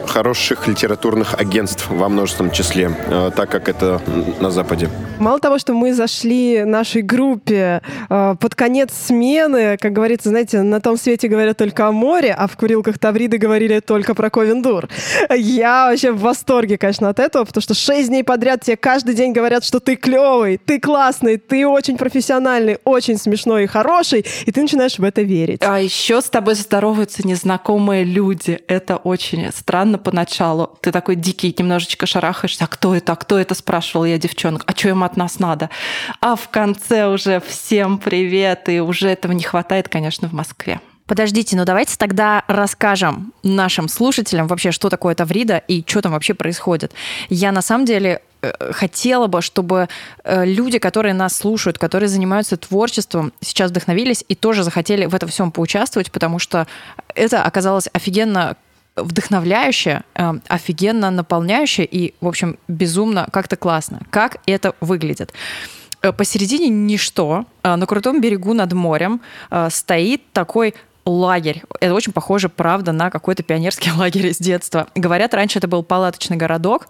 [0.07, 4.01] Хороших литературных агентств во множественном числе, э, так как это
[4.39, 4.89] на Западе.
[5.19, 10.97] Мало того, что мы зашли нашей группе под конец смены, как говорится, знаете, на том
[10.97, 14.89] свете говорят только о море, а в курилках Тавриды говорили только про Ковендур.
[15.29, 19.31] Я вообще в восторге, конечно, от этого, потому что шесть дней подряд тебе каждый день
[19.31, 24.61] говорят, что ты клевый, ты классный, ты очень профессиональный, очень смешной и хороший, и ты
[24.61, 25.61] начинаешь в это верить.
[25.63, 28.59] А еще с тобой здороваются незнакомые люди.
[28.67, 30.77] Это очень странно поначалу.
[30.81, 32.65] Ты такой дикий, немножечко шарахаешься.
[32.65, 33.13] А кто это?
[33.13, 33.55] А кто это?
[33.55, 34.63] Спрашивала я девчонок.
[34.65, 35.69] А что им от нас надо?
[36.19, 38.67] А в конце уже всем привет.
[38.67, 40.81] И уже этого не хватает, конечно, в Москве.
[41.13, 46.33] Подождите, ну давайте тогда расскажем нашим слушателям вообще, что такое Таврида и что там вообще
[46.33, 46.91] происходит.
[47.29, 49.89] Я на самом деле э, хотела бы, чтобы
[50.23, 55.29] э, люди, которые нас слушают, которые занимаются творчеством, сейчас вдохновились и тоже захотели в этом
[55.29, 56.65] всем поучаствовать, потому что
[57.13, 58.57] это оказалось офигенно
[58.95, 64.01] вдохновляюще, э, офигенно наполняюще и, в общем, безумно как-то классно.
[64.09, 65.31] Как это выглядит?
[66.17, 69.21] Посередине ничто, на крутом берегу над морем
[69.69, 70.73] стоит такой
[71.05, 71.63] лагерь.
[71.79, 74.87] Это очень похоже, правда, на какой-то пионерский лагерь из детства.
[74.95, 76.87] Говорят, раньше это был палаточный городок,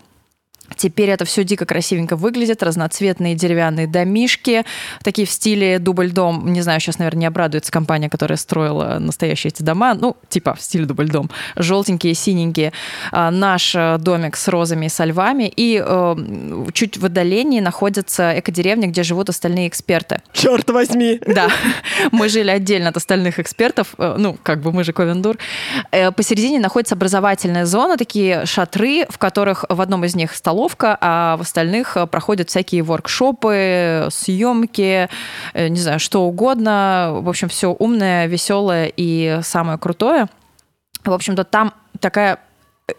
[0.75, 4.65] Теперь это все дико красивенько выглядит, разноцветные деревянные домишки,
[5.03, 6.51] такие в стиле дубль-дом.
[6.51, 9.93] Не знаю, сейчас, наверное, не обрадуется компания, которая строила настоящие эти дома.
[9.93, 11.29] Ну, типа в стиле дубль-дом.
[11.55, 12.73] Желтенькие, синенькие.
[13.11, 15.51] А, наш э, домик с розами и со львами.
[15.55, 16.15] И э,
[16.73, 20.21] чуть в отдалении находится экодеревня, где живут остальные эксперты.
[20.31, 21.19] Черт возьми!
[21.27, 21.49] Да.
[22.11, 23.95] Мы жили отдельно от остальных экспертов.
[23.97, 25.37] Э, ну, как бы мы же Ковендур.
[25.91, 30.97] Э, посередине находится образовательная зона, такие шатры, в которых в одном из них столов столовка,
[31.01, 35.09] а в остальных э, проходят всякие воркшопы, съемки,
[35.53, 37.17] э, не знаю, что угодно.
[37.21, 40.27] В общем, все умное, веселое и самое крутое.
[41.03, 42.37] В общем-то, там такая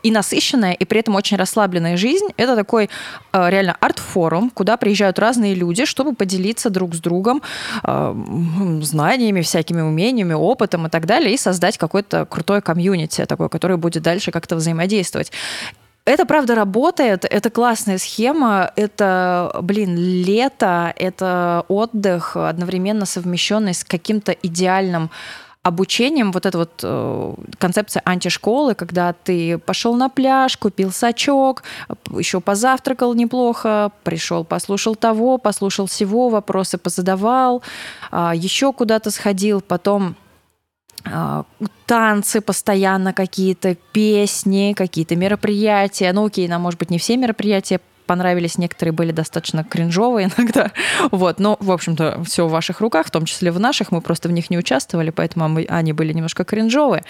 [0.03, 2.27] и насыщенная, и при этом очень расслабленная жизнь.
[2.37, 2.91] Это такой
[3.33, 7.41] э, реально арт-форум, куда приезжают разные люди, чтобы поделиться друг с другом
[7.85, 8.15] э,
[8.83, 14.03] знаниями, всякими умениями, опытом и так далее, и создать какое-то крутое комьюнити такое, которое будет
[14.03, 15.31] дальше как-то взаимодействовать.
[16.07, 24.33] Это правда работает, это классная схема, это, блин, лето, это отдых, одновременно совмещенный с каким-то
[24.33, 25.11] идеальным
[25.63, 31.63] обучением, вот эта вот э, концепция антишколы, когда ты пошел на пляж, купил сачок,
[32.11, 37.63] еще позавтракал неплохо, пришел, послушал того, послушал всего, вопросы позадавал,
[38.13, 40.24] э, еще куда-то сходил, потом а,
[41.87, 46.13] танцы постоянно какие-то, песни, какие-то мероприятия.
[46.13, 50.73] Ну, окей, нам, может быть, не все мероприятия понравились, некоторые были достаточно кринжовые иногда.
[51.11, 54.29] Вот, но, в общем-то, все в ваших руках, в том числе в наших, мы просто
[54.29, 57.05] в них не участвовали, поэтому они были немножко кринжовые.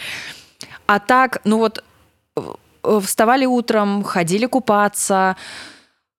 [0.87, 1.83] А так, ну вот,
[2.37, 5.37] э, вставали утром, ходили купаться,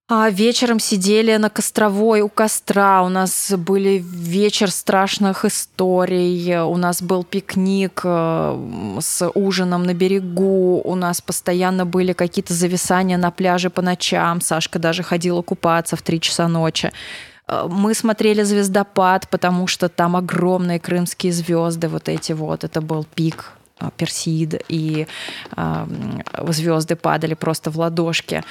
[0.07, 3.01] а вечером сидели на Костровой у костра.
[3.01, 6.59] У нас были вечер страшных историй.
[6.59, 10.79] У нас был пикник э, с ужином на берегу.
[10.83, 14.41] У нас постоянно были какие-то зависания на пляже по ночам.
[14.41, 16.91] Сашка даже ходила купаться в три часа ночи.
[17.47, 22.63] Э, мы смотрели звездопад, потому что там огромные крымские звезды, вот эти вот.
[22.63, 23.54] Это был пик
[23.97, 25.07] Персид, и
[25.55, 25.85] э,
[26.49, 28.43] звезды падали просто в ладошки.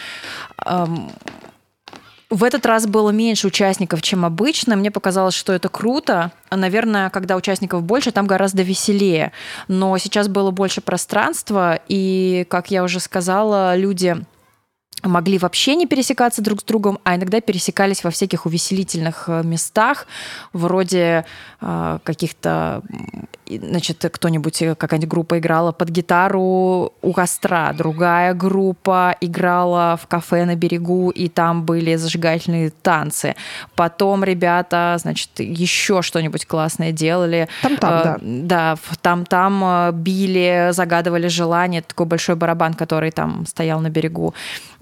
[2.30, 4.74] В этот раз было меньше участников, чем обычно.
[4.74, 6.32] Мне показалось, что это круто.
[6.50, 9.30] Наверное, когда участников больше, там гораздо веселее.
[9.68, 14.16] Но сейчас было больше пространства, и, как я уже сказала, люди
[15.04, 20.06] могли вообще не пересекаться друг с другом, а иногда пересекались во всяких увеселительных э, местах,
[20.52, 21.26] вроде
[21.60, 22.82] э, каких-то,
[23.46, 30.44] значит, кто-нибудь, э, какая-нибудь группа играла под гитару у костра, другая группа играла в кафе
[30.44, 33.34] на берегу, и там были зажигательные танцы.
[33.74, 37.48] Потом ребята, значит, еще что-нибудь классное делали.
[37.62, 38.18] Там-там, э, да.
[38.22, 44.34] Да, там-там э, били, загадывали желание, такой большой барабан, который там стоял на берегу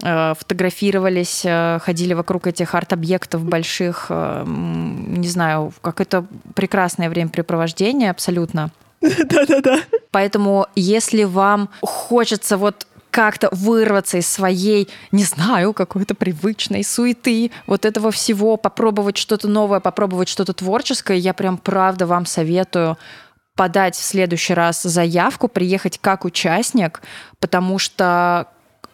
[0.05, 4.07] Э, фотографировались, э, ходили вокруг этих арт-объектов больших.
[4.09, 8.52] Э, не знаю, как это прекрасное времяпрепровождение абсолютно.
[9.01, 9.79] Да-да-да.
[10.11, 17.85] Поэтому, если вам хочется вот как-то вырваться из своей, не знаю, какой-то привычной суеты, вот
[17.85, 22.97] этого всего, попробовать что-то новое, попробовать что-то творческое, я прям правда вам советую
[23.55, 27.03] подать в следующий раз заявку, приехать как участник,
[27.39, 28.47] потому что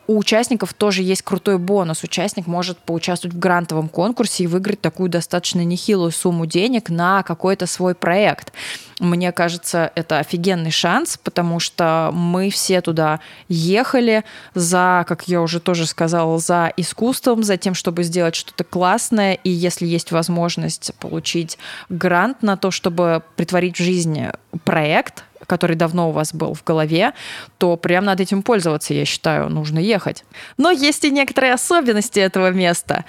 [0.09, 2.03] у участников тоже есть крутой бонус.
[2.03, 7.67] Участник может поучаствовать в грантовом конкурсе и выиграть такую достаточно нехилую сумму денег на какой-то
[7.67, 8.51] свой проект.
[8.99, 13.19] Мне кажется, это офигенный шанс, потому что мы все туда
[13.49, 14.23] ехали
[14.55, 19.35] за, как я уже тоже сказала, за искусством, за тем, чтобы сделать что-то классное.
[19.35, 24.23] И если есть возможность получить грант на то, чтобы притворить в жизнь
[24.63, 27.13] проект, который давно у вас был в голове,
[27.57, 30.23] то прям над этим пользоваться, я считаю, нужно ехать.
[30.57, 33.03] Но есть и некоторые особенности этого места.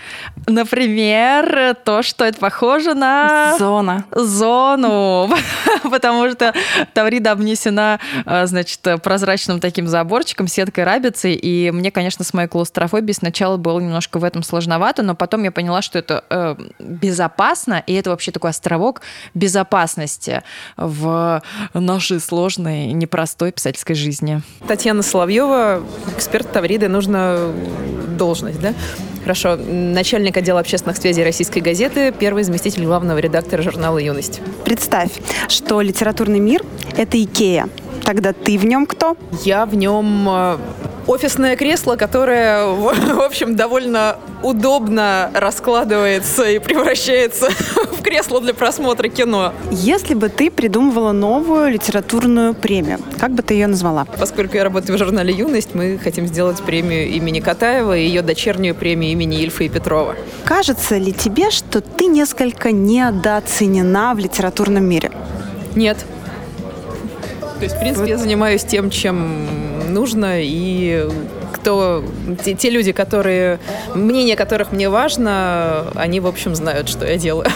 [0.46, 3.56] Например, то, что это похоже на...
[3.58, 4.04] Зона.
[4.10, 5.30] Зону.
[5.90, 6.54] Потому что
[6.94, 13.14] Таврида обнесена, а, значит, прозрачным таким заборчиком, сеткой рабицы, и мне, конечно, с моей клаустрофобией
[13.14, 17.92] сначала было немножко в этом сложновато, но потом я поняла, что это э, безопасно, и
[17.92, 19.02] это вообще такой островок
[19.34, 20.42] безопасности
[20.76, 21.42] в
[21.74, 24.40] нашей сложной и непростой писательской жизни.
[24.68, 25.82] Татьяна Соловьева,
[26.16, 27.38] эксперт Тавриды, нужна
[28.16, 28.72] должность, да?
[29.24, 29.56] Хорошо.
[29.56, 34.40] Начальник отдела общественных связей российской газеты, первый заместитель главного редактора журнала «Юность».
[34.64, 35.10] Представь,
[35.48, 36.62] что литературный мир—
[36.96, 37.68] это Икея.
[38.04, 39.16] Тогда ты в нем кто?
[39.44, 40.56] Я в нем э,
[41.06, 47.50] офисное кресло, которое, в общем, довольно удобно раскладывается и превращается
[47.92, 49.52] в кресло для просмотра кино.
[49.70, 54.04] Если бы ты придумывала новую литературную премию, как бы ты ее назвала?
[54.18, 58.74] Поскольку я работаю в журнале «Юность», мы хотим сделать премию имени Катаева и ее дочернюю
[58.74, 60.16] премию имени Ильфа и Петрова.
[60.44, 65.10] Кажется ли тебе, что ты несколько недооценена в литературном мире?
[65.74, 65.98] Нет.
[67.58, 69.46] То есть, в принципе, я занимаюсь тем, чем
[69.90, 71.08] нужно, и
[71.54, 72.02] кто
[72.44, 73.58] те, те люди, которые
[73.94, 77.46] мнение которых мне важно, они в общем знают, что я делаю.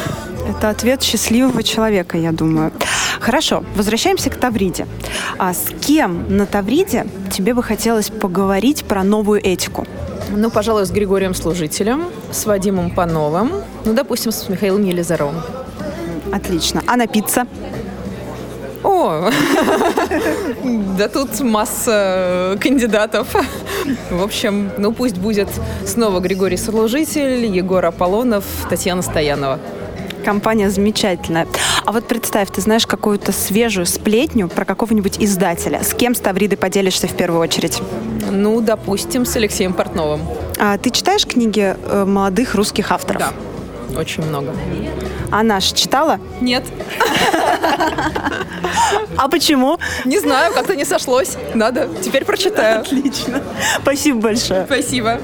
[0.48, 2.70] Это ответ счастливого человека, я думаю.
[3.20, 4.86] Хорошо, возвращаемся к Тавриде.
[5.38, 9.86] А с кем на Тавриде тебе бы хотелось поговорить про новую этику?
[10.30, 13.52] Ну, пожалуй, с Григорием Служителем, с Вадимом Пановым,
[13.84, 15.40] ну, допустим, с Михаилом Елизаровым.
[16.32, 16.82] Отлично.
[16.86, 17.46] А напиться?
[18.84, 19.30] О,
[20.98, 23.34] да тут масса кандидатов.
[24.10, 25.48] В общем, ну пусть будет
[25.86, 29.58] снова Григорий Служитель, Егор Аполлонов, Татьяна Стоянова.
[30.24, 31.46] Компания замечательная.
[31.84, 35.82] А вот представь, ты знаешь какую-то свежую сплетню про какого-нибудь издателя.
[35.82, 37.82] С кем с Тавридой поделишься в первую очередь?
[38.30, 40.20] Ну, допустим, с Алексеем Портновым.
[40.58, 43.20] А ты читаешь книги э, молодых русских авторов?
[43.20, 43.32] Да,
[43.96, 44.52] очень много.
[45.30, 46.20] А наш читала?
[46.40, 46.64] Нет.
[49.16, 49.78] А почему?
[50.04, 51.36] Не знаю, как-то не сошлось.
[51.54, 52.80] Надо, теперь прочитаю.
[52.80, 53.42] Отлично.
[53.80, 54.64] Спасибо большое.
[54.66, 55.20] Спасибо.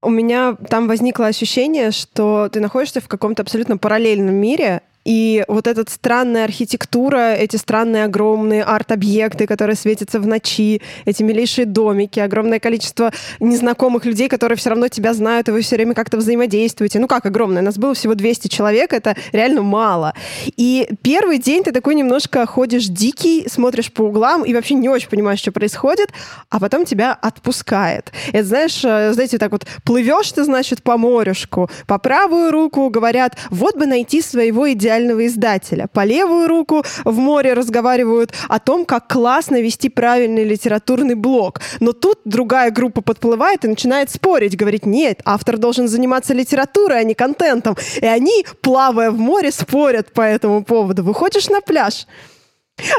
[0.00, 5.66] У меня там возникло ощущение, что ты находишься в каком-то абсолютно параллельном мире, и вот
[5.66, 12.60] эта странная архитектура, эти странные огромные арт-объекты, которые светятся в ночи, эти милейшие домики, огромное
[12.60, 16.98] количество незнакомых людей, которые все равно тебя знают, и вы все время как-то взаимодействуете.
[17.00, 17.62] Ну как огромное?
[17.62, 20.14] Нас было всего 200 человек, это реально мало.
[20.56, 25.08] И первый день ты такой немножко ходишь дикий, смотришь по углам и вообще не очень
[25.08, 26.10] понимаешь, что происходит,
[26.48, 28.12] а потом тебя отпускает.
[28.32, 33.36] Это, знаешь, э, знаете, так вот плывешь ты, значит, по морюшку, по правую руку говорят,
[33.50, 35.88] вот бы найти своего идеального идеального издателя.
[35.92, 41.60] По левую руку в море разговаривают о том, как классно вести правильный литературный блог.
[41.80, 47.04] Но тут другая группа подплывает и начинает спорить, говорит, нет, автор должен заниматься литературой, а
[47.04, 47.76] не контентом.
[48.00, 51.02] И они, плавая в море, спорят по этому поводу.
[51.02, 52.06] Выходишь на пляж,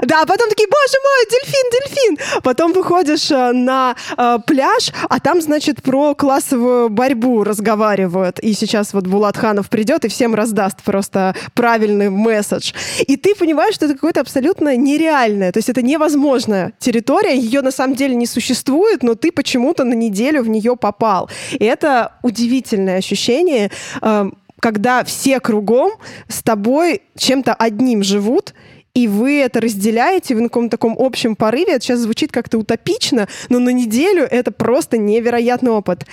[0.03, 2.41] да, а потом такие, боже мой, дельфин, дельфин.
[2.43, 8.39] Потом выходишь э, на э, пляж, а там, значит, про классовую борьбу разговаривают.
[8.39, 12.73] И сейчас вот Булат Ханов придет и всем раздаст просто правильный месседж.
[13.07, 15.51] И ты понимаешь, что это какое-то абсолютно нереальное.
[15.51, 19.93] То есть это невозможная территория, ее на самом деле не существует, но ты почему-то на
[19.93, 21.29] неделю в нее попал.
[21.51, 25.91] И это удивительное ощущение, э, когда все кругом
[26.29, 28.53] с тобой чем-то одним живут,
[28.93, 31.73] и вы это разделяете, на каком-то таком общем порыве.
[31.73, 36.05] Это сейчас звучит как-то утопично, но на неделю это просто невероятный опыт.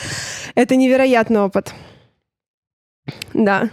[0.55, 1.75] Это невероятный опыт.
[3.35, 3.69] Да.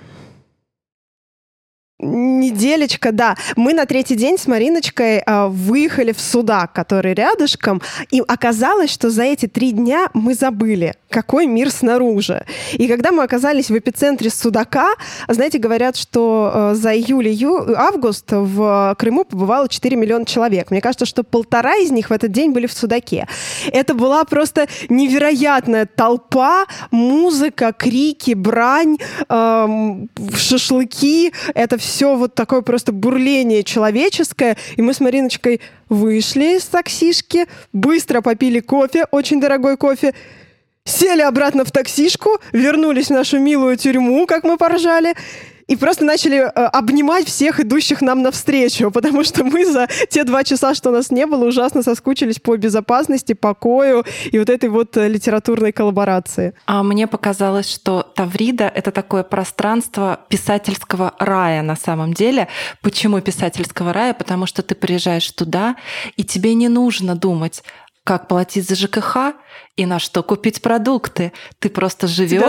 [1.99, 3.36] Неделечка, да.
[3.55, 7.81] Мы на третий день с Мариночкой э, выехали в Судак, который рядышком,
[8.12, 12.45] и оказалось, что за эти три дня мы забыли, какой мир снаружи.
[12.73, 14.89] И когда мы оказались в эпицентре Судака,
[15.27, 20.69] знаете, говорят, что э, за июль и август в Крыму побывало 4 миллиона человек.
[20.69, 23.27] Мне кажется, что полтора из них в этот день были в Судаке.
[23.71, 30.05] Это была просто невероятная толпа, музыка, крики, брань, э,
[30.36, 31.33] шашлыки.
[31.55, 34.58] Это все вот такое просто бурление человеческое.
[34.76, 40.13] И мы с Мариночкой вышли из таксишки, быстро попили кофе, очень дорогой кофе,
[40.86, 45.15] сели обратно в таксишку, вернулись в нашу милую тюрьму, как мы поржали,
[45.67, 50.43] и просто начали э, обнимать всех идущих нам навстречу, потому что мы за те два
[50.43, 55.08] часа, что нас не было, ужасно соскучились по безопасности, покою и вот этой вот э,
[55.08, 56.53] литературной коллаборации.
[56.65, 62.47] А мне показалось, что Таврида— это такое пространство писательского рая на самом деле.
[62.82, 64.13] Почему писательского рая?
[64.13, 65.75] Потому что ты приезжаешь туда,
[66.15, 67.63] и тебе не нужно думать,
[68.03, 69.34] как платить за ЖКХ
[69.77, 71.31] и на что купить продукты.
[71.59, 72.41] Ты просто живешь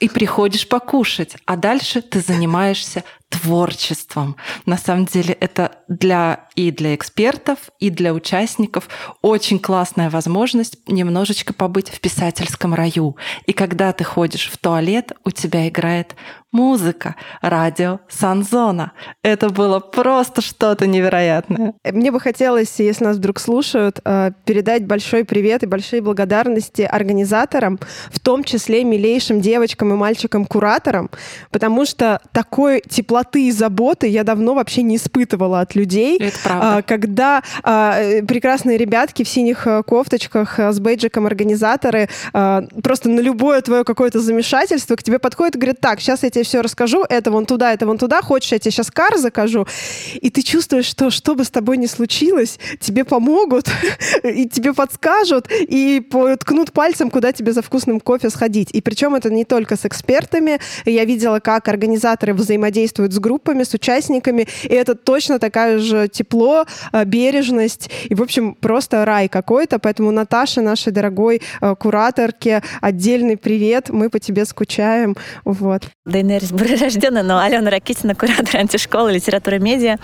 [0.00, 4.36] и приходишь покушать, а дальше ты занимаешься творчеством.
[4.66, 8.88] На самом деле это для и для экспертов, и для участников
[9.22, 13.16] очень классная возможность немножечко побыть в писательском раю.
[13.46, 16.14] И когда ты ходишь в туалет, у тебя играет
[16.52, 18.92] музыка, радио, санзона.
[19.22, 21.72] Это было просто что-то невероятное.
[21.90, 27.78] Мне бы хотелось, если нас вдруг слушают, э, передать большой привет и большие благодарности организаторам,
[28.10, 31.10] в том числе милейшим девочкам и мальчикам-кураторам,
[31.50, 36.18] потому что такой теплоты и заботы я давно вообще не испытывала от людей.
[36.18, 36.76] Это правда.
[36.76, 42.64] А, когда а, э, прекрасные ребятки в синих э, кофточках э, с бейджиком организаторы а,
[42.82, 46.44] просто на любое твое какое-то замешательство к тебе подходят и говорят, так, сейчас я тебе
[46.44, 49.66] все расскажу, это вон туда, это вон туда, хочешь, я тебе сейчас кар закажу.
[50.14, 53.70] И ты чувствуешь, что что бы с тобой ни случилось, тебе помогут,
[54.22, 56.00] и тебе подскажут, и
[56.38, 58.70] ткнут пальцем, куда тебе за вкусным кофе сходить.
[58.72, 60.58] И причем это не только с экспертами.
[60.84, 66.64] Я видела, как организаторы взаимодействуют с группами, с участниками, и это точно такая же тепло,
[66.92, 69.78] э, бережность, и, в общем, просто рай какой-то.
[69.78, 75.16] Поэтому Наташе, нашей дорогой э, кураторке, отдельный привет, мы по тебе скучаем.
[75.44, 75.82] Вот.
[76.06, 79.98] Дейнерис были рождены, но Алена Ракитина, куратор антишколы литературы медиа.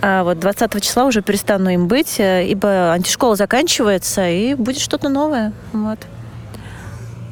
[0.00, 5.08] А вот 20 числа уже перестану им быть, э, ибо антишкола заканчивается, и будет что-то
[5.08, 5.47] новое.
[5.72, 5.98] Вот.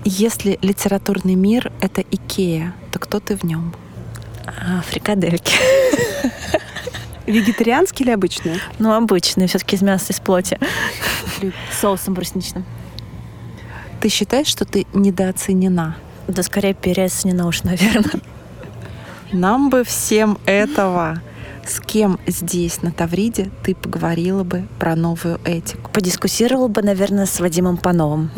[0.04, 3.74] Если литературный мир— это Икея, то кто ты в нем?
[4.46, 5.56] А, фрикадельки.
[7.26, 8.60] Вегетарианский или обычный?
[8.78, 10.58] Ну, обычный, все-таки из мяса, из плоти.
[11.72, 12.64] С соусом брусничным.
[14.00, 15.96] Ты считаешь, что ты недооценена?
[16.28, 18.20] Да скорее переоценена уж, наверное.
[19.32, 21.20] Нам бы всем этого.
[21.66, 25.90] С кем здесь, на Тавриде, ты поговорила бы про новую этику?
[25.90, 28.30] Подискуссировала бы, наверное, с Вадимом Пановым.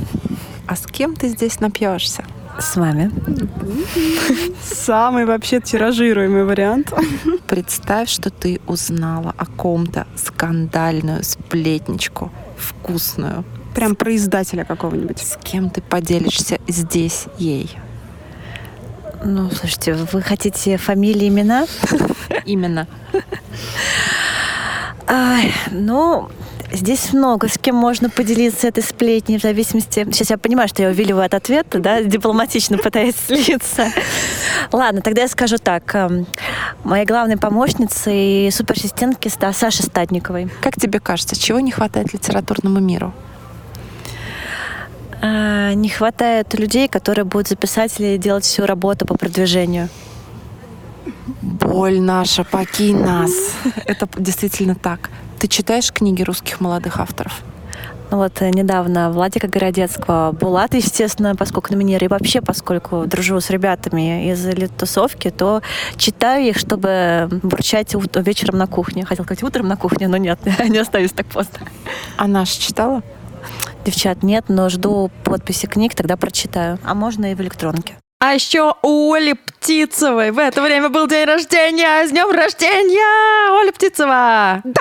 [0.67, 2.25] А с кем ты здесь напьешься?
[2.59, 3.11] С вами.
[4.63, 6.93] Самый вообще тиражируемый вариант.
[7.47, 13.45] Представь, что ты узнала о ком-то скандальную сплетничку, вкусную.
[13.75, 15.21] Прям про издателя какого-нибудь.
[15.21, 17.79] С кем ты поделишься здесь ей?
[19.25, 21.67] Ну, слушайте, вы хотите фамилии, имена?
[22.45, 22.87] Именно.
[25.71, 26.29] Ну,
[26.71, 30.05] Здесь много с кем можно поделиться этой сплетней в зависимости...
[30.13, 33.91] Сейчас я понимаю, что я увиливаю от ответа, да, дипломатично пытаюсь слиться.
[34.71, 35.95] Ладно, тогда я скажу так.
[35.95, 36.27] Эм,
[36.85, 40.51] моей главной помощницей и суперассистентки Саши Стадниковой.
[40.61, 43.15] Как тебе кажется, чего не хватает литературному миру?
[45.21, 49.89] А, не хватает людей, которые будут записать или делать всю работу по продвижению.
[51.43, 53.33] Боль наша, покинь нас.
[53.87, 55.11] Это действительно так.
[55.39, 57.43] Ты читаешь книги русских молодых авторов?
[58.11, 63.51] Ну вот э, недавно Владика Городецкого, Булат, естественно, поскольку номинирую, и вообще, поскольку дружу с
[63.51, 65.61] ребятами из тусовки, то
[65.97, 69.05] читаю их, чтобы бурчать вечером на кухне.
[69.05, 71.59] Хотел сказать утром на кухне, но нет, не остаюсь так поздно.
[72.17, 73.03] А наш читала?
[73.89, 76.79] Девчат, нет, но жду подписи книг, тогда прочитаю.
[76.85, 77.97] А можно и в электронке.
[78.21, 82.05] А еще у Оли Птицевой в это время был день рождения.
[82.05, 84.61] С днем рождения, Оля Птицева!
[84.65, 84.81] Да!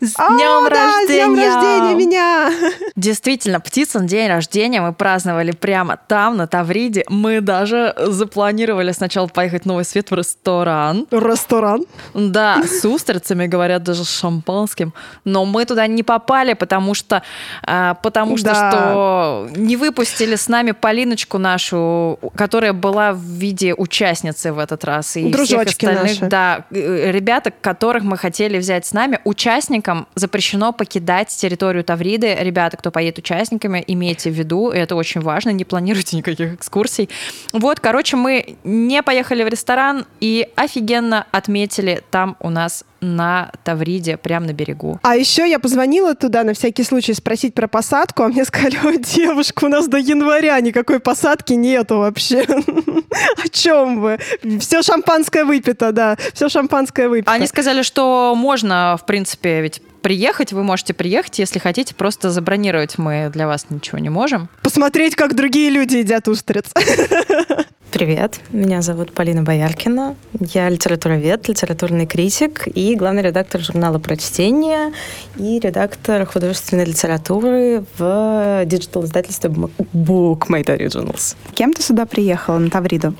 [0.00, 0.76] С днем О, рождения!
[0.76, 2.50] Да, с днем рождения меня!
[2.96, 7.06] Действительно, Птицын день рождения мы праздновали прямо там, на Тавриде.
[7.08, 11.06] Мы даже запланировали сначала поехать в Новый Свет в ресторан.
[11.10, 11.86] Ресторан?
[12.12, 14.92] Да, с устрицами, говорят, даже с шампанским.
[15.24, 17.22] Но мы туда не попали, потому что,
[17.62, 18.70] а, потому что, Да.
[18.70, 25.16] что не выпустили с нами Полиночку нашу, которая была в виде участницы в этот раз.
[25.16, 26.26] И всех Дружочки остальных, наши.
[26.26, 32.36] да, э, ребята, которых мы хотели взять с нами, участникам запрещено покидать территорию Тавриды.
[32.38, 37.08] Ребята, кто поедет участниками, имейте в виду, это очень важно, не планируйте никаких экскурсий.
[37.52, 44.16] Вот, короче, мы не поехали в ресторан и офигенно отметили там у нас на Тавриде,
[44.16, 44.98] прямо на берегу.
[45.02, 48.98] А еще я позвонила туда на всякий случай спросить про посадку, а мне сказали, ой,
[48.98, 52.42] девушка, у нас до января никакой посадки нету вообще.
[53.44, 54.18] О чем вы?
[54.60, 57.30] Все шампанское выпито, да, все шампанское выпито.
[57.30, 62.98] Они сказали, что можно, в принципе, ведь приехать, вы можете приехать, если хотите, просто забронировать
[62.98, 64.48] мы для вас ничего не можем.
[64.62, 66.66] Посмотреть, как другие люди едят устриц.
[67.90, 70.14] Привет, меня зовут Полина Бояркина.
[70.38, 74.92] Я литературовед, литературный критик и главный редактор журнала «Прочтение»
[75.36, 81.34] и редактор художественной литературы в диджитал-издательстве Bookmate Originals.
[81.54, 83.14] Кем ты сюда приехала, на Тавриду?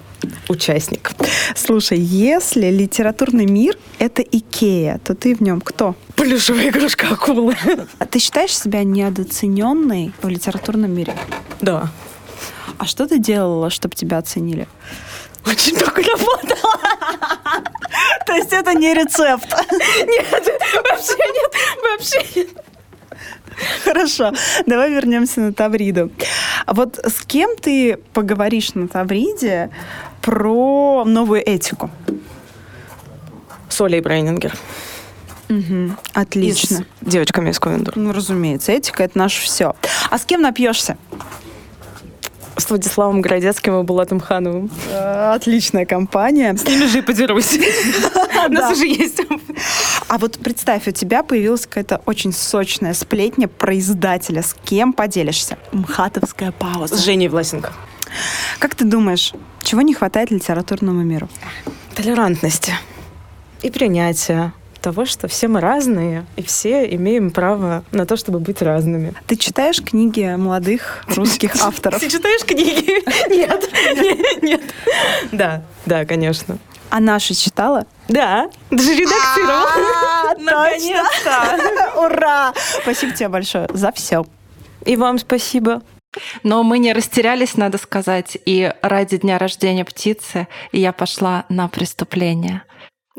[0.49, 1.12] Участник.
[1.55, 5.95] Слушай, если литературный мир— это Икея, то ты в нем кто?
[6.16, 7.57] Плюшевая игрушка акулы.
[7.99, 11.14] А ты считаешь себя недооцененной в литературном мире?
[11.61, 11.91] Да.
[12.79, 14.66] А что ты делала, чтобы тебя оценили?
[15.47, 16.75] Очень много работала.
[18.27, 19.47] То есть это не рецепт?
[20.07, 21.53] Нет, вообще нет,
[21.83, 22.64] вообще нет.
[23.85, 24.33] Хорошо,
[24.67, 26.11] давай вернемся на Тавриду.
[26.67, 29.71] А вот с кем ты поговоришь на Тавриде
[30.23, 31.91] про новую этику?
[33.69, 34.55] С Олей Брейнингер.
[35.49, 35.93] Угу.
[36.15, 36.85] Отлично.
[37.03, 37.97] И с девочками из Ковендур.
[37.97, 39.75] Ну, разумеется, этика— это наше все.
[40.11, 40.99] А с кем напьешься?
[42.57, 44.71] С Владиславом Городецким и Булатом Хановым.
[44.91, 46.55] Э, Отличная компания.
[46.57, 47.59] С ними же и подерусь.
[48.49, 49.20] У нас уже есть.
[50.09, 54.43] А вот представь, у тебя появилась какая-то очень сочная сплетня про издателя.
[54.43, 55.59] С кем поделишься?
[55.72, 56.97] Мхатовская пауза.
[56.97, 57.72] С Женей Власенко.
[58.59, 59.32] Как ты думаешь,
[59.62, 61.28] чего не хватает литературному миру?
[61.95, 62.74] Толерантности
[63.62, 68.62] и принятия того, что все мы разные, и все имеем право на то, чтобы быть
[68.62, 69.12] разными.
[69.26, 72.01] Ты читаешь книги молодых русских авторов?
[72.01, 73.03] Ты читаешь книги?
[73.28, 74.62] Нет, нет, нет.
[75.32, 76.59] Да, да, конечно.
[76.91, 77.86] А наши читала?
[78.09, 79.66] Да, даже редактировала.
[80.30, 81.97] А, Наконец-то!
[82.01, 82.55] Ура!
[82.82, 84.24] Спасибо тебе большое за все.
[84.84, 85.82] И вам спасибо.
[86.43, 92.62] Но мы не растерялись, надо сказать, и ради дня рождения птицы я пошла на преступление.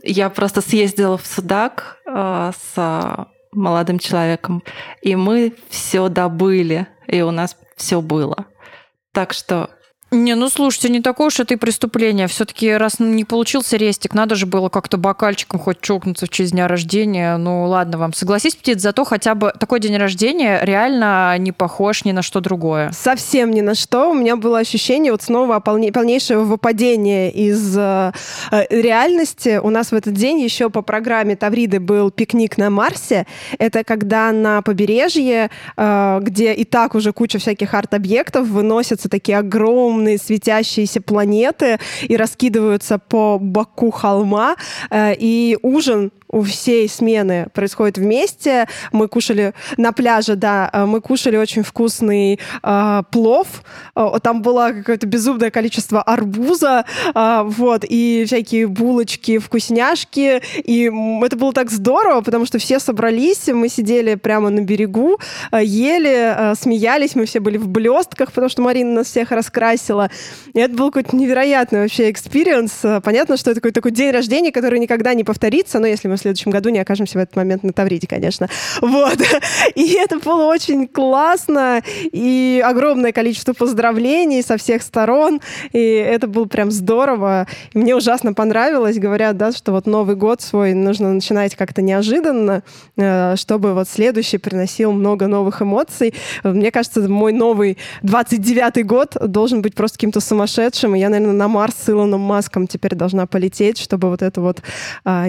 [0.02, 4.64] Я просто съездила в Судак э, с молодым человеком,
[5.02, 8.46] и мы все добыли, и у нас все было.
[9.14, 9.70] Так что
[10.12, 12.28] не, ну слушайте, не такое уж это и преступление.
[12.28, 16.68] Все-таки раз не получился рестик, надо же было как-то бокальчиком хоть чокнуться в честь дня
[16.68, 17.38] рождения.
[17.38, 18.14] Ну ладно вам.
[18.14, 22.92] Согласись, птиц, зато хотя бы такой день рождения реально не похож ни на что другое.
[22.92, 24.10] Совсем ни на что.
[24.10, 28.12] У меня было ощущение вот снова полне, полнейшего выпадения из э,
[28.52, 29.60] э, реальности.
[29.62, 33.28] У нас в этот день еще по программе Тавриды был пикник на Марсе.
[33.60, 39.99] Это когда на побережье, э, где и так уже куча всяких арт-объектов, выносятся такие огромные
[40.00, 44.56] огромные светящиеся планеты и раскидываются по боку холма.
[44.90, 48.68] Э, и ужин у всей смены происходит вместе.
[48.92, 53.48] Мы кушали на пляже, да, э, мы кушали очень вкусный э, плов.
[53.96, 60.42] Э, там было какое-то безумное количество арбуза, э, вот, и всякие булочки, вкусняшки.
[60.64, 60.92] И
[61.24, 65.20] это было так здорово, потому что все собрались, мы сидели прямо на берегу,
[65.52, 70.12] э, ели, э, смеялись, мы все были в блестках, потому что Марина нас всех раскрасила.
[70.54, 73.02] И это был какой-то невероятный вообще experience.
[73.04, 76.22] Понятно, что это какой-то такой день рождения, который никогда не повторится, но если мы в
[76.22, 78.48] следующем году не окажемся в этот момент на Тавриде, конечно.
[78.82, 79.18] Вот.
[79.76, 85.42] И это было очень классно, и огромное количество поздравлений со всех сторон,
[85.72, 87.48] и это было прям здорово.
[87.74, 92.64] И мне ужасно понравилось, говорят, да, что вот Новый год свой нужно начинать как-то неожиданно,
[92.98, 96.14] э, чтобы вот следующий приносил много новых эмоций.
[96.44, 101.48] Мне кажется, мой новый 29-й год должен быть просто каким-то сумасшедшим, и я, наверное, на
[101.48, 104.62] Марс с Илоном Маском теперь должна полететь, чтобы вот это вот
[105.06, 105.28] а,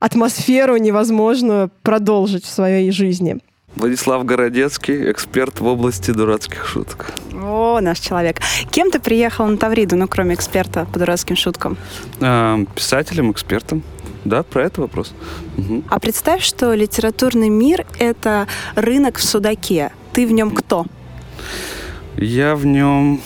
[0.00, 3.38] атмосферу невозможно продолжить в своей жизни.
[3.76, 7.12] Владислав Городецкий, эксперт в области дурацких шуток.
[7.32, 8.40] О, наш человек.
[8.70, 11.76] Кем ты приехал на Тавриду, ну, кроме эксперта по дурацким шуткам?
[12.20, 13.82] Э, писателем, экспертом.
[14.24, 15.14] Да, про это вопрос.
[15.56, 15.84] Угу.
[15.88, 19.92] А представь, что литературный мир— это рынок в Судаке.
[20.12, 20.84] Ты в нем кто?
[22.16, 23.20] Я в нем,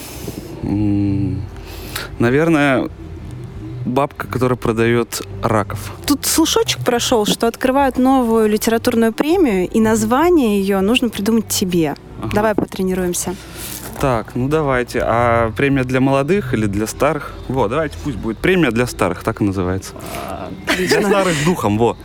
[2.18, 2.90] наверное,
[3.84, 5.92] бабка, которая продает раков.
[6.06, 11.94] Тут слушочек прошел, что открывают новую литературную премию, и название ее нужно придумать тебе.
[12.22, 12.34] Ага.
[12.34, 13.34] Давай потренируемся.
[14.00, 15.00] Так, ну давайте.
[15.04, 17.32] А премия для молодых или для старых?
[17.48, 19.94] Вот, давайте пусть будет премия для старых, так и называется.
[20.66, 20.98] Отлично.
[20.98, 21.96] Для старых духом, во.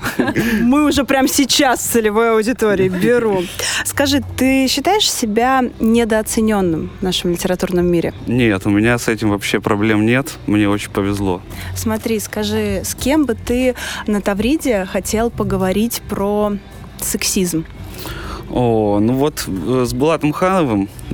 [0.61, 3.43] Мы уже прямо сейчас в целевой аудитории беру.
[3.85, 8.13] Скажи, ты считаешь себя недооцененным в нашем литературном мире?
[8.27, 10.33] Нет, у меня с этим вообще проблем нет.
[10.47, 11.41] Мне очень повезло.
[11.75, 13.75] Смотри, скажи, с кем бы ты
[14.05, 16.53] на Тавриде хотел поговорить про
[17.01, 17.65] сексизм?
[18.49, 20.89] О, ну вот э, с Булатом Хановым,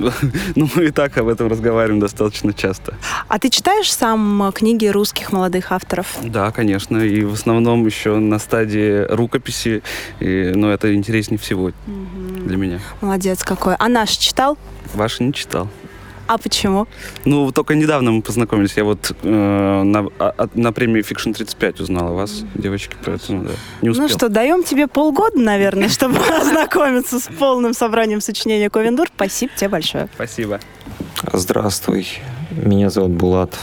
[0.54, 2.94] ну мы и так об этом разговариваем достаточно часто.
[3.28, 6.16] А ты читаешь сам книги русских молодых авторов?
[6.22, 9.82] Да, конечно, и в основном еще на стадии рукописи,
[10.20, 11.74] и, но это интереснее всего угу.
[12.46, 12.80] для меня.
[13.00, 13.74] Молодец какой.
[13.78, 14.56] А наш читал?
[14.94, 15.68] Ваши не читал.
[16.26, 16.86] А почему?
[17.24, 18.76] Ну, только недавно мы познакомились.
[18.76, 23.50] Я вот э, на, а, на премии Fiction 35 узнала вас, девочки, поэтому да,
[23.82, 24.08] не успел.
[24.08, 29.08] Ну что, даем тебе полгода, наверное, чтобы ознакомиться с полным собранием сочинения Ковендур.
[29.14, 30.08] Спасибо тебе большое.
[30.14, 30.60] Спасибо.
[31.32, 32.06] Здравствуй,
[32.50, 33.54] меня зовут Булат.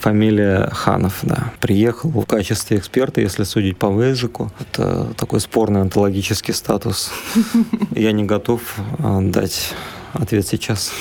[0.00, 1.52] Фамилия Ханов, да.
[1.60, 4.50] Приехал в качестве эксперта, если судить по Вейджику.
[4.58, 7.12] Это такой спорный онтологический статус.
[7.90, 8.62] Я не готов
[8.98, 9.74] э, дать
[10.12, 10.92] ответ сейчас.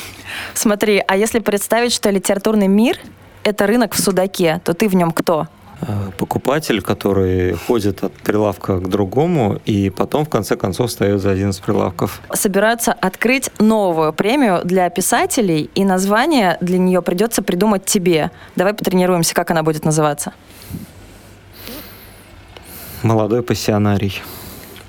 [0.54, 2.98] Смотри, а если представить, что литературный мир—
[3.44, 5.48] это рынок в Судаке, то ты в нем кто?
[5.82, 11.32] Э, покупатель, который ходит от прилавка к другому и потом в конце концов встает за
[11.32, 12.22] один из прилавков.
[12.34, 18.32] Собираются открыть новую премию для писателей, и название для нее придется придумать тебе.
[18.56, 20.34] Давай потренируемся, как она будет называться.
[23.02, 24.22] Молодой пассионарий.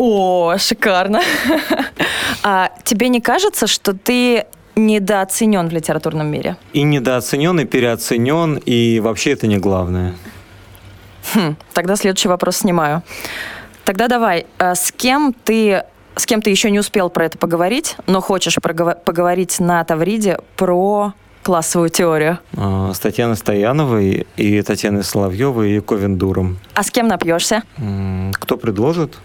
[0.05, 1.21] О, шикарно.
[2.45, 6.57] А тебе не кажется, что ты недооценен в литературном мире?
[6.73, 10.17] И недооценен, и переоценен, и вообще это не главное.
[11.33, 13.05] Хм, тогда следующий вопрос снимаю.
[13.85, 15.85] Тогда давай, а с кем ты
[16.17, 21.13] с кем ты еще не успел про это поговорить, но хочешь поговорить на Тавриде про
[21.45, 22.39] классовую теорию?
[22.57, 26.59] А, С Татьяной Стояновой и Татьяной Соловьевой и Ковендуром.
[26.75, 27.63] А с кем напьешься?
[28.33, 29.17] Кто предложит?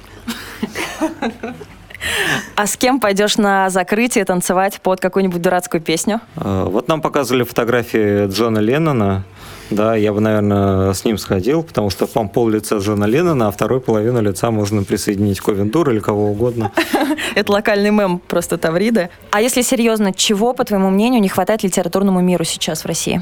[2.56, 6.22] А с кем пойдешь на закрытие танцевать под какую-нибудь дурацкую песню?
[6.36, 9.24] А, Вот нам показывали фотографии Джона Леннона.
[9.70, 13.52] Да, я бы, наверное, с ним сходил, потому что там пол лица Джона Леннона, а
[13.52, 16.72] вторую половину лица можно присоединить к или кого угодно.
[17.36, 19.10] Это локальный мем просто Тавриды.
[19.32, 23.22] А если серьезно, чего, по твоему мнению, не хватает литературному миру сейчас в России?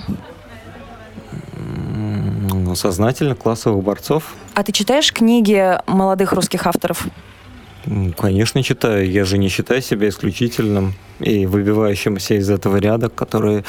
[1.57, 4.35] Ну, Сознательно классовых борцов.
[4.53, 7.07] А ты читаешь книги молодых русских авторов?
[8.17, 9.09] Конечно, читаю.
[9.09, 13.63] Я же не считаю себя исключительным и выбивающимся из этого ряда, который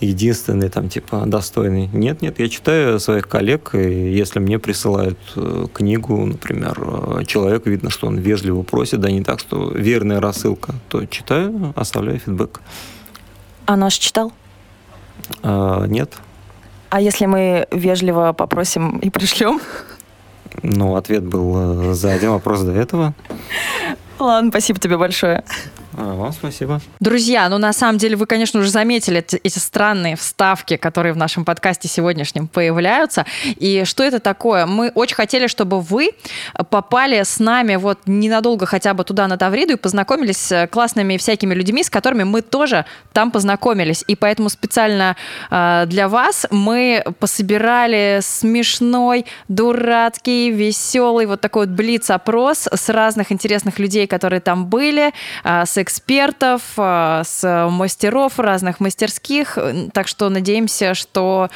[0.00, 1.88] единственный, там, типа, достойный.
[1.92, 7.66] Нет, нет, я читаю своих коллег, и если мне присылают э, книгу, например, э, человек,
[7.66, 12.60] видно, что он вежливо просит, да не так, что верная рассылка, то читаю, оставляю фидбэк.
[13.66, 14.32] А наш читал?
[15.42, 16.12] А, нет.
[16.90, 19.60] А если мы вежливо попросим и пришлем?
[20.62, 23.14] Ну, ответ был э, за один вопрос до этого.
[24.18, 25.44] Ладно, спасибо тебе большое.
[25.96, 26.80] А, вам спасибо.
[26.98, 31.16] Друзья, ну на самом деле вы, конечно, уже заметили эти, эти странные вставки, которые в
[31.16, 33.26] нашем подкасте сегодняшнем появляются.
[33.44, 34.66] И что это такое?
[34.66, 36.10] Мы очень хотели, чтобы вы
[36.70, 41.54] попали с нами вот ненадолго хотя бы туда, на Тавриду, и познакомились с классными всякими
[41.54, 44.04] людьми, с которыми мы тоже там познакомились.
[44.08, 45.16] И поэтому специально
[45.50, 53.78] э, для вас мы пособирали смешной, дурацкий, веселый вот такой вот блиц-опрос с разных интересных
[53.78, 55.12] людей, которые там были,
[55.44, 59.58] э, с экспертов, э, с мастеров разных мастерских.
[59.92, 61.50] Так что надеемся, что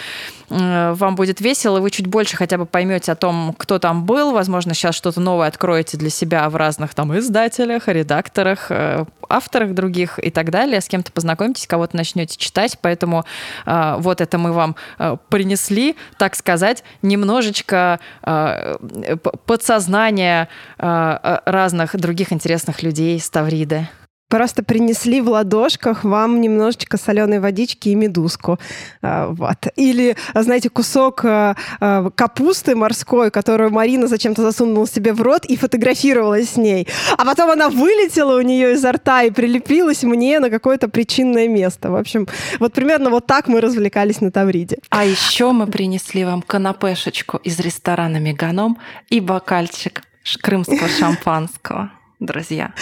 [0.50, 4.32] вам будет весело, вы чуть больше хотя бы поймете о том, кто там был.
[4.32, 10.18] Возможно, сейчас что-то новое откроете для себя в разных там издателях, редакторах, э, авторах других
[10.18, 10.80] и так далее.
[10.80, 12.78] С кем-то познакомитесь, кого-то начнете читать.
[12.80, 13.24] Поэтому
[13.66, 18.76] э, вот это мы вам э, принесли, так сказать, немножечко э,
[19.22, 23.88] п- подсознания э, э, разных других интересных людей с Тавриды.
[24.28, 28.58] Просто принесли в ладошках вам немножечко соленой водички и медузку.
[29.02, 29.66] А, Вот.
[29.76, 35.56] Или, знаете, кусок а, а, капусты морской, которую Марина зачем-то засунула себе в рот и
[35.56, 36.86] фотографировалась с ней.
[37.16, 41.90] А потом она вылетела у нее изо рта и прилепилась мне на какое-то причинное место.
[41.90, 44.78] В общем, вот примерно вот так мы развлекались на Тавриде.
[44.90, 50.02] А еще мы принесли вам канапешечку из ресторана «Меганом» и бокальчик
[50.42, 51.90] крымского шампанского.
[52.20, 52.72] Друзья.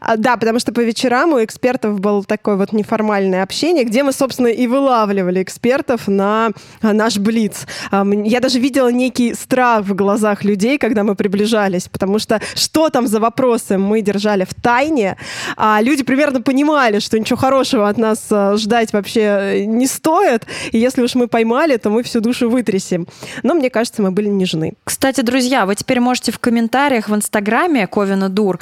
[0.00, 4.12] А, Да, потому что по вечерам у экспертов было такое вот неформальное общение, где мы,
[4.12, 6.50] собственно, и вылавливали экспертов на
[6.82, 7.66] а, наш Блиц.
[7.90, 12.88] А, Я даже видела некий страх в глазах людей, когда мы приближались, потому что что
[12.88, 15.16] там за вопросы мы держали в тайне,
[15.56, 20.46] а люди примерно понимали, что ничего хорошего от нас а, ждать вообще э, не стоит,
[20.70, 23.08] и если уж мы поймали, то мы всю душу вытрясем.
[23.42, 24.74] Но мне кажется, мы были нежны.
[24.84, 28.60] Кстати, друзья, вы теперь можете в комментариях в Инстаграме Ковина Дур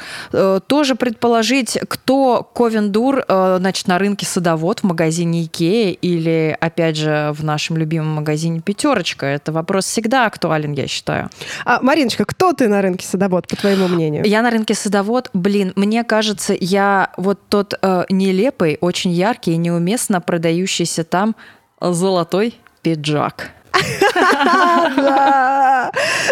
[0.67, 6.97] тоже предположить, кто Ковен Дур, э, значит, на рынке Садовод, в магазине Икея или, опять
[6.97, 9.25] же, в нашем любимом магазине Пятерочка.
[9.25, 11.29] Это вопрос всегда актуален, я считаю.
[11.65, 14.25] А, Мариночка, кто ты на рынке садовод, по твоему мнению?
[14.25, 19.57] Я на рынке Садовод, блин, мне кажется, я вот тот э, нелепый, очень яркий и
[19.57, 21.35] неуместно продающийся там
[21.81, 23.51] золотой пиджак.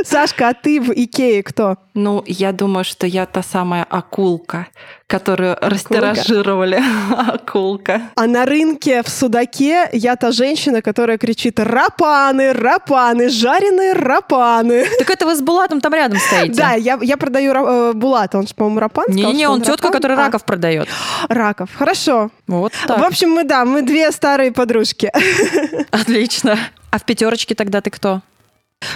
[0.03, 1.77] Сашка, а ты в Икее кто?
[1.93, 4.67] Ну, я думаю, что я та самая акулка,
[5.13, 6.81] которую растиражировали.
[7.15, 8.01] Акулка.
[8.15, 14.87] А на рынке в Судаке я та женщина, которая кричит «Рапаны, рапаны, жареные рапаны».
[14.97, 16.55] Так это вы с Булатом там рядом стоите?
[16.55, 19.05] Да, я, я продаю э, Булата, он же, по-моему, рапан.
[19.09, 19.91] Не-не, что он тетка, рапан.
[19.91, 20.87] которая А, раков продает.
[21.29, 22.31] Раков, хорошо.
[22.47, 22.97] Вот так.
[22.97, 25.11] В общем, мы, да, мы две старые подружки.
[25.91, 26.57] Отлично.
[26.89, 28.21] А в пятерочке тогда ты кто?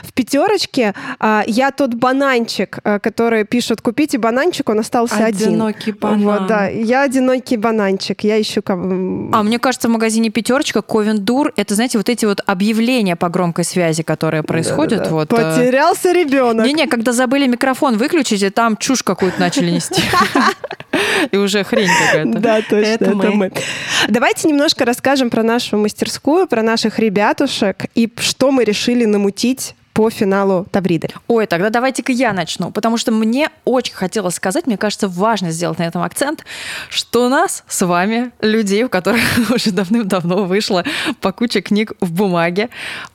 [0.04, 5.50] В пятерочке а, я тот бананчик, а, который пишут «Купите бананчик», он остался один.
[5.50, 6.24] Одинокий банан.
[6.24, 8.62] Вот, да, я одинокий бананчик, я ищу...
[8.62, 13.30] кого- А мне кажется, в магазине Пятерочка Ковендур это, знаете, вот эти вот объявления по
[13.30, 15.00] громкой связи, которые происходят.
[15.00, 15.16] Да-да-да.
[15.16, 16.66] Вот, э, Потерялся ребенок.
[16.66, 20.02] Не-не, когда забыли микрофон выключить, и там чушь какую-то начали нести.
[21.32, 22.40] И уже хрень какая-то.
[22.40, 23.32] Да, точно, это, Это мы.
[23.32, 23.52] мы.
[24.08, 30.12] Давайте немножко расскажем про нашу мастерскую, про наших ребятушек и что мы решили намутить по
[30.12, 31.10] финалу Тавриды.
[31.28, 35.80] Ой, тогда давайте-ка я начну, потому что мне очень хотелось сказать, мне кажется, важно сделать
[35.80, 36.46] на этом акцент,
[36.88, 39.24] что нас с вами, людей, у которых
[39.56, 40.84] уже давным-давно вышло
[41.20, 42.70] по куче книг в бумаге,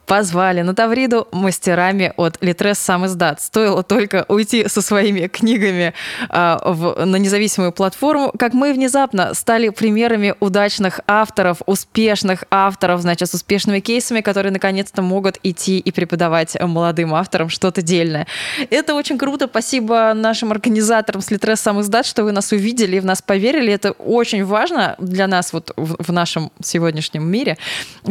[0.07, 3.41] позвали на Тавриду мастерами от Литрес сам издат.
[3.41, 5.95] Стоило только уйти со своими книгами
[6.29, 13.31] э, в, на независимую платформу, как мы внезапно стали примерами удачных авторов, успешных авторов, значит,
[13.31, 18.27] с успешными кейсами, которые наконец-то могут идти и преподавать молодым авторам что-то дельное.
[18.71, 19.47] Это очень круто.
[19.47, 23.73] Спасибо нашим организаторам с Литрес сам издат, что вы нас увидели и в нас поверили.
[23.73, 27.57] Это очень важно для нас вот в, в нашем сегодняшнем мире.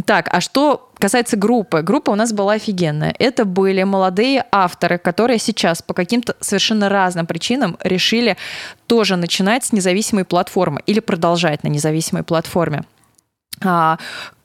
[0.05, 3.13] Так, а что касается группы, группа у нас была офигенная.
[3.19, 8.37] Это были молодые авторы, которые сейчас по каким-то совершенно разным причинам решили
[8.87, 12.83] тоже начинать с независимой платформы или продолжать на независимой платформе.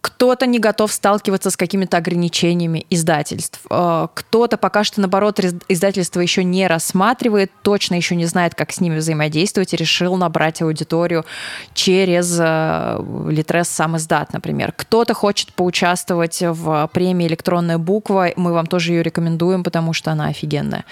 [0.07, 3.59] Кто-то не готов сталкиваться с какими-то ограничениями издательств.
[3.68, 8.80] А, кто-то пока что, наоборот, издательство еще не рассматривает, точно еще не знает, как с
[8.80, 11.26] ними взаимодействовать, и решил набрать аудиторию
[11.74, 14.72] через а, Литрес сам издат, например.
[14.76, 18.30] Кто-то хочет поучаствовать в премии «Электронная буква».
[18.36, 20.84] Мы вам тоже ее рекомендуем, потому что она офигенная.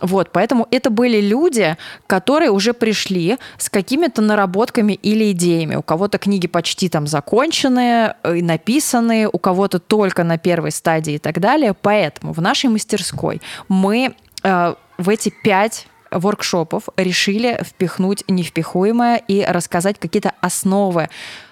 [0.00, 1.76] Вот, поэтому это были люди,
[2.06, 5.76] которые уже пришли с какими-то наработками или идеями.
[5.76, 11.14] У кого-то книги почти там законченные, э, и написанные, у кого-то только на первой стадии
[11.14, 11.74] и так далее.
[11.74, 19.98] Поэтому в нашей мастерской мы э, в эти пять воркшопов решили впихнуть невпихуемое и рассказать
[19.98, 21.08] какие-то основы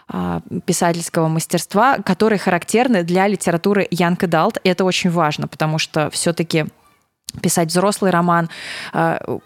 [0.08, 4.58] э, писательского мастерства, которые характерны для литературы Young Adult.
[4.64, 6.66] Это очень важно, потому что все-таки
[7.40, 8.48] писать взрослый роман
[8.92, 9.38] а,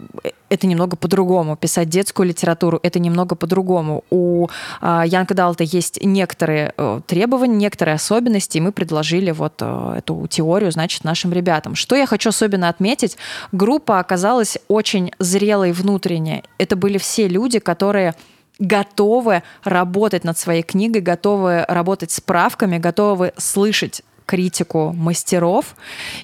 [0.48, 4.04] это немного по-другому, писать детскую литературу это немного по-другому.
[4.10, 4.48] У
[4.80, 10.26] а, Янка Далта есть некоторые э, требования, некоторые особенности, и мы предложили вот э, эту
[10.28, 11.74] теорию, значит, нашим ребятам.
[11.74, 13.16] Что я хочу особенно отметить,
[13.50, 16.42] группа оказалась очень зрелой внутренне.
[16.58, 18.14] Это были все люди, которые
[18.58, 24.02] готовы работать над своей книгой, готовы работать с правками, готовы слышать
[24.32, 25.76] критику мастеров.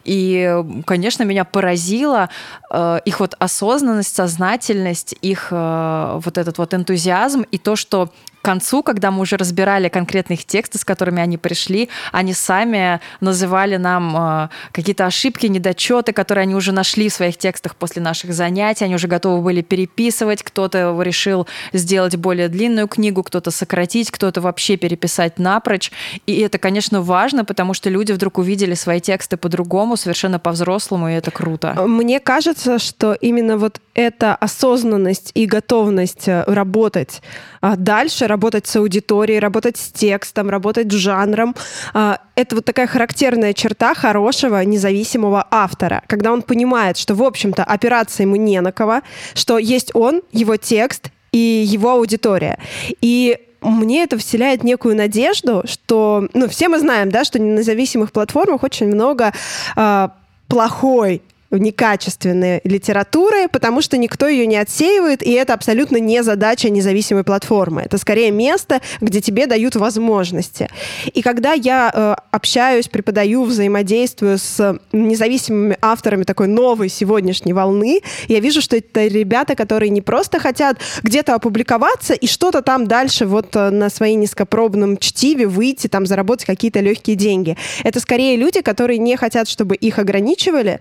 [0.04, 2.30] И, конечно, меня поразило
[2.70, 8.08] э, их вот осознанность, сознательность, их э, вот этот вот энтузиазм и то, что
[8.48, 14.16] концу, когда мы уже разбирали конкретных тексты, с которыми они пришли, они сами называли нам
[14.16, 18.86] э, какие-то ошибки, недочеты, которые они уже нашли в своих текстах после наших занятий.
[18.86, 20.42] Они уже готовы были переписывать.
[20.42, 25.92] Кто-то решил сделать более длинную книгу, кто-то сократить, кто-то вообще переписать напрочь.
[26.24, 31.12] И это, конечно, важно, потому что люди вдруг увидели свои тексты по-другому, совершенно по-взрослому, и
[31.12, 31.74] это круто.
[31.86, 37.20] Мне кажется, что именно вот эта осознанность и готовность э, работать
[37.60, 38.26] а, дальше,
[38.66, 41.54] с аудиторией, работать с текстом, работать с жанром.
[41.94, 47.64] А, это вот такая характерная черта хорошего независимого автора, когда он понимает, что, в общем-то,
[47.64, 49.02] опираться ему не на кого,
[49.34, 52.58] что есть он, его текст и его аудитория.
[53.00, 58.12] И мне это вселяет некую надежду, что, ну, все мы знаем, да, что на независимых
[58.12, 59.32] платформах очень много
[59.76, 60.08] э,
[60.46, 67.24] плохой некачественной литературы, потому что никто ее не отсеивает, и это абсолютно не задача независимой
[67.24, 67.82] платформы.
[67.82, 70.68] Это скорее место, где тебе дают возможности.
[71.12, 78.40] И когда я э, общаюсь, преподаю, взаимодействую с независимыми авторами такой новой сегодняшней волны, я
[78.40, 83.56] вижу, что это ребята, которые не просто хотят где-то опубликоваться и что-то там дальше вот
[83.56, 87.56] э, на своей низкопробном чтиве выйти, там заработать какие-то легкие деньги.
[87.84, 90.80] Это скорее люди, которые не хотят, чтобы их ограничивали,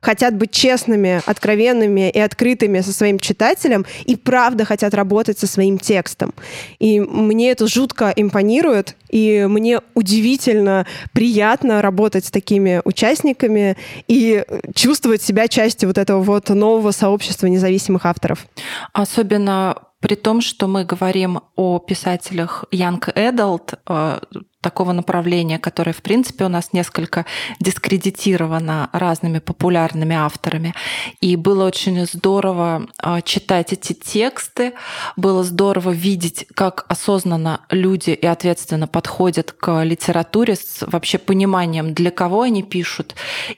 [0.00, 5.78] хотят быть честными, откровенными и открытыми со своим читателем и правда хотят работать со своим
[5.78, 6.32] текстом.
[6.78, 13.76] И мне это жутко импонирует, и мне удивительно приятно работать с такими участниками
[14.06, 14.44] и
[14.74, 18.46] чувствовать себя частью вот этого вот нового сообщества независимых авторов.
[18.92, 24.20] Особенно при том, что мы говорим о писателях Young Adult, э,
[24.60, 27.26] такого направления, которое, в принципе, у нас несколько
[27.60, 30.74] дискредитировано разными популярными авторами.
[31.20, 34.74] И было очень здорово э, читать эти тексты,
[35.16, 42.10] было здорово видеть, как осознанно люди и ответственно подходят к литературе с вообще пониманием, для
[42.10, 43.14] кого они пишут,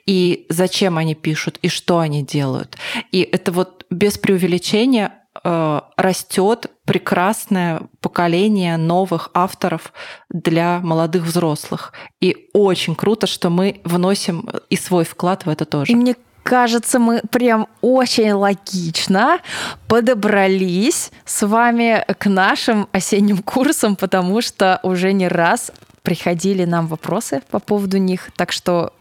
[0.07, 2.77] и зачем они пишут, и что они делают.
[3.11, 5.13] И это вот без преувеличения
[5.45, 9.93] Э, растет прекрасное поколение новых авторов
[10.29, 11.93] для молодых взрослых.
[12.21, 15.93] И очень круто, что мы вносим и свой вклад в это тоже.
[15.93, 19.39] И мне кажется, мы прям очень логично
[19.87, 25.71] подобрались с вами к нашим осенним курсам, потому что уже не раз
[26.03, 28.31] приходили нам вопросы по поводу них.
[28.35, 28.93] Так что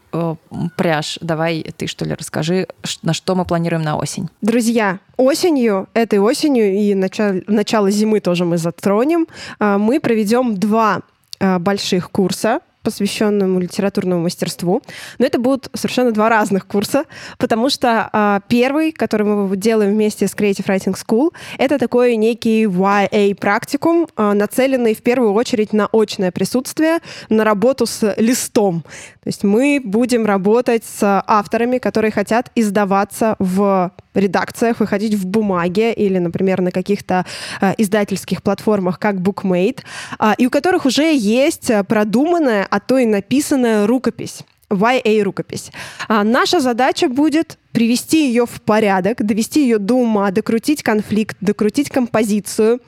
[0.76, 1.18] пряж.
[1.20, 2.66] Давай ты, что ли, расскажи,
[3.02, 4.28] на что мы планируем на осень.
[4.40, 9.26] Друзья, осенью, этой осенью и начало, начало зимы тоже мы затронем,
[9.58, 11.02] а, мы проведем два
[11.38, 14.82] а, больших курса посвященному литературному мастерству.
[15.18, 17.04] Но это будут совершенно два разных курса,
[17.38, 22.66] потому что э, первый, который мы делаем вместе с Creative Writing School, это такой некий
[22.66, 28.82] YA-практикум, э, нацеленный в первую очередь на очное присутствие, на работу с листом.
[29.22, 35.92] То есть мы будем работать с авторами, которые хотят издаваться в редакциях, выходить в бумаге
[35.92, 37.24] или, например, на каких-то
[37.60, 39.80] э, издательских платформах, как BookMate,
[40.18, 44.44] э, и у которых уже есть продуманная, то и написанная рукопись.
[44.70, 45.72] YA рукопись.
[46.08, 51.90] А наша задача будет привести ее в порядок, довести ее до ума, докрутить конфликт, докрутить
[51.90, 52.80] композицию,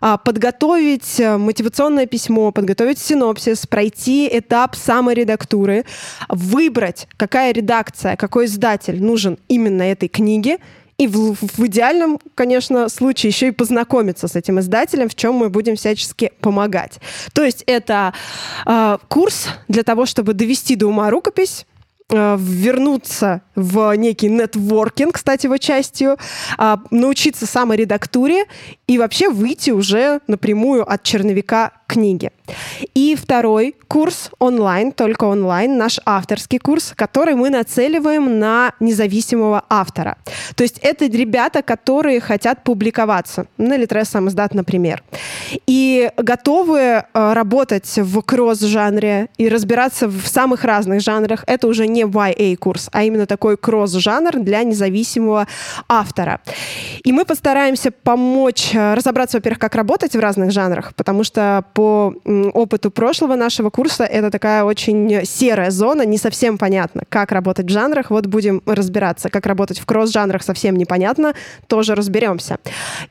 [0.00, 5.84] а, подготовить э, мотивационное письмо, подготовить синопсис, пройти этап саморедактуры,
[6.28, 10.58] выбрать, какая редакция, какой издатель нужен именно этой книге,
[11.00, 15.48] и в, в идеальном, конечно, случае еще и познакомиться с этим издателем, в чем мы
[15.48, 17.00] будем всячески помогать.
[17.32, 18.12] То есть это
[18.66, 21.64] э, курс для того, чтобы довести до ума рукопись,
[22.12, 26.16] Э, вернуться в некий нетворкинг, кстати, его частью,
[26.58, 28.46] а, научиться саморедактуре
[28.88, 32.32] и вообще выйти уже напрямую от черновика книги.
[32.94, 40.16] И второй курс онлайн, только онлайн, наш авторский курс, который мы нацеливаем на независимого автора.
[40.54, 45.02] То есть это ребята, которые хотят публиковаться на Литрес самоздат, например,
[45.66, 51.44] и готовы э, работать в кросс-жанре и разбираться в самых разных жанрах.
[51.46, 55.46] Это уже не YA-курс, а именно такой кросс-жанр для независимого
[55.88, 56.40] автора.
[57.04, 62.14] И мы постараемся помочь э, разобраться, во-первых, как работать в разных жанрах, потому что по
[62.48, 67.70] опыту прошлого нашего курса это такая очень серая зона, не совсем понятно, как работать в
[67.70, 68.10] жанрах.
[68.10, 69.28] Вот будем разбираться.
[69.28, 71.34] Как работать в кросс-жанрах совсем непонятно,
[71.66, 72.58] тоже разберемся.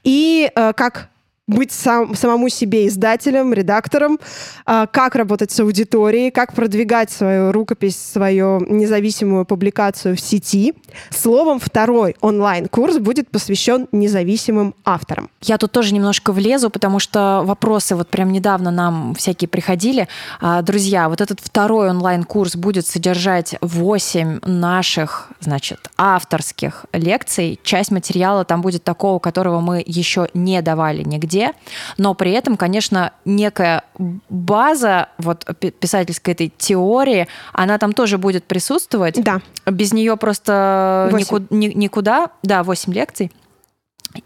[0.04, 1.10] И э, как
[1.50, 4.20] быть сам, самому себе издателем, редактором,
[4.66, 10.76] а, как работать с аудиторией, как продвигать свою рукопись, свою независимую публикацию в сети.
[11.10, 15.30] Словом, второй онлайн-курс будет посвящен независимым авторам.
[15.42, 20.08] Я тут тоже немножко влезу, потому что вопросы вот прям недавно нам всякие приходили.
[20.40, 27.60] А, друзья, вот этот второй онлайн-курс будет содержать 8 наших, значит, авторских лекций.
[27.64, 31.54] Часть материала там будет такого, которого мы еще не давали нигде везде,
[31.98, 33.84] но при этом, конечно, некая
[34.30, 35.46] база вот
[35.80, 39.22] писательской этой теории, она там тоже будет присутствовать.
[39.24, 39.42] Да.
[39.66, 42.32] Без нее просто никуда, никуда.
[42.44, 43.32] Да, 8 лекций.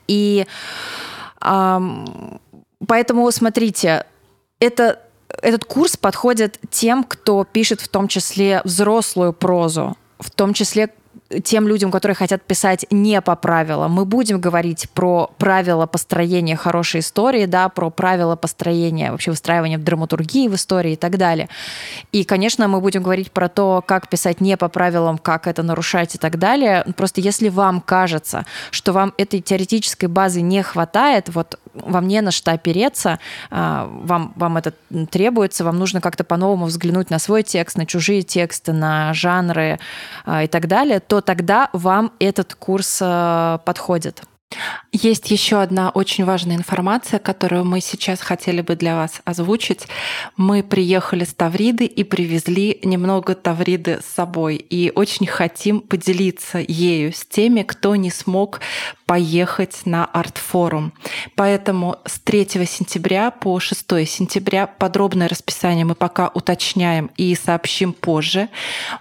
[0.07, 0.45] И
[1.41, 2.39] эм,
[2.87, 4.05] поэтому, смотрите,
[4.59, 4.99] это
[5.41, 10.89] этот курс подходит тем, кто пишет в том числе взрослую прозу, в том числе
[11.43, 13.91] тем людям, которые хотят писать не по правилам.
[13.91, 20.47] Мы будем говорить про правила построения хорошей истории, да, про правила построения, вообще выстраивания драматургии
[20.47, 21.49] в истории и так далее.
[22.11, 26.15] И, конечно, мы будем говорить про то, как писать не по правилам, как это нарушать
[26.15, 26.85] и так далее.
[26.97, 32.31] Просто если вам кажется, что вам этой теоретической базы не хватает, вот вам не на
[32.31, 33.19] что опереться,
[33.49, 34.73] а, вам, вам это
[35.09, 39.79] требуется, вам нужно как-то по-новому взглянуть на свой текст, на чужие тексты, на жанры
[40.25, 44.23] а, и так далее, то тогда вам этот курс а, подходит.
[44.91, 49.87] Есть еще одна очень важная информация, которую мы сейчас хотели бы для вас озвучить.
[50.37, 54.55] Мы приехали с Тавриды и привезли немного Тавриды с собой.
[54.55, 58.61] И очень хотим поделиться ею с теми, кто не смог
[59.05, 60.93] поехать на арт-форум.
[61.35, 68.49] Поэтому с 3 сентября по 6 сентября подробное расписание мы пока уточняем и сообщим позже.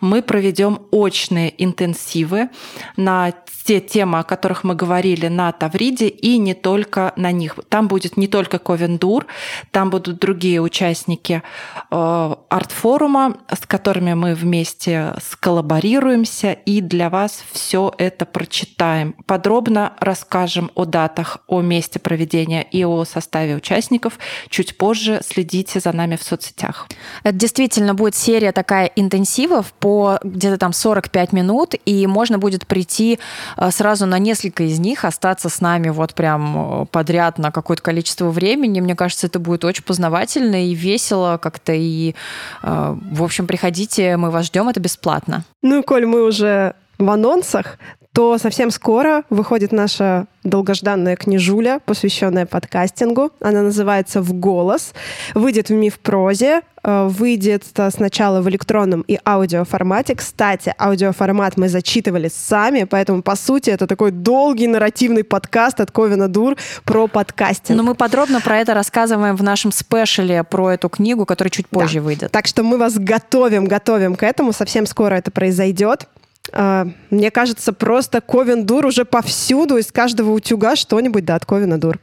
[0.00, 2.48] Мы проведем очные интенсивы
[2.96, 3.32] на
[3.64, 7.57] те темы, о которых мы говорили на Тавриде, и не только на них.
[7.68, 9.26] Там будет не только Ковендур,
[9.72, 11.43] там будут другие участники
[11.90, 19.14] э, арт-форума, с которыми мы вместе сколлаборируемся, и для вас все это прочитаем.
[19.26, 24.18] Подробно расскажем о датах, о месте проведения и о составе участников.
[24.49, 26.88] Чуть позже следите за нами в соцсетях.
[27.24, 33.18] Это действительно будет серия такая интенсивов по где-то там 45 минут, и можно будет прийти
[33.57, 37.83] э, сразу на несколько из них, остаться с нами вот прям э, подряд на какое-то
[37.83, 38.80] количество времени.
[38.80, 41.72] Мне кажется, это будет очень познавательно и весело как-то.
[41.72, 42.14] И,
[42.62, 45.45] э, в общем, приходите, мы вас ждем, это бесплатно.
[45.62, 47.78] Ну, Коль, мы уже в анонсах,
[48.12, 53.30] то совсем скоро выходит наша долгожданная книжуля, посвященная подкастингу.
[53.40, 54.92] Она называется «В голос».
[55.34, 60.14] Выйдет в «Миф прозе», э, выйдет сначала в электронном и аудиоформате.
[60.14, 66.28] Кстати, аудиоформат мы зачитывали сами, поэтому, по сути, это такой долгий нарративный подкаст от Ковина
[66.28, 67.78] Дур про подкастинг.
[67.78, 72.00] Но мы подробно про это рассказываем в нашем спешле про эту книгу, который чуть позже
[72.00, 72.02] Да.
[72.04, 72.30] выйдет.
[72.30, 74.52] Так что мы вас готовим, готовим к этому.
[74.52, 76.08] Совсем скоро это произойдет.
[76.51, 81.78] А, Мне кажется, просто Ковен Дур уже повсюду, из каждого утюга что-нибудь да от Ковина
[81.78, 81.99] Дур.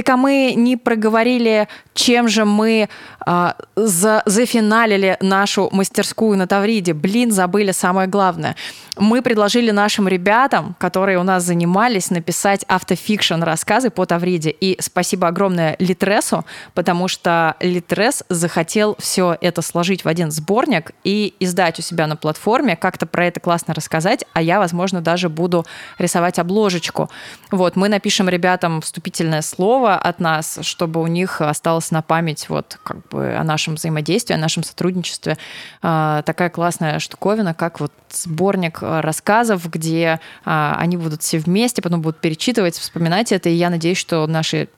[0.00, 2.88] Так а мы не проговорили, чем же мы
[3.26, 6.94] а, за, зафиналили нашу мастерскую на Тавриде.
[6.94, 8.56] Блин, забыли самое главное.
[8.96, 14.50] Мы предложили нашим ребятам, которые у нас занимались, написать автофикшн рассказы по Тавриде.
[14.50, 16.44] И спасибо огромное Литресу,
[16.74, 22.16] потому что Литрес захотел все это сложить в один сборник и издать у себя на
[22.16, 25.66] платформе, как-то про это классно рассказать, а я, возможно, даже буду
[25.98, 27.10] рисовать обложечку.
[27.50, 32.78] Вот, мы напишем ребятам вступительное слово от нас, чтобы у них осталось на память вот
[32.82, 35.38] как бы о нашем взаимодействии, о нашем сотрудничестве.
[35.82, 42.02] А, такая классная штуковина, как вот сборник рассказов, где а, они будут все вместе, потом
[42.02, 44.68] будут перечитывать, вспоминать это, и я надеюсь, что наши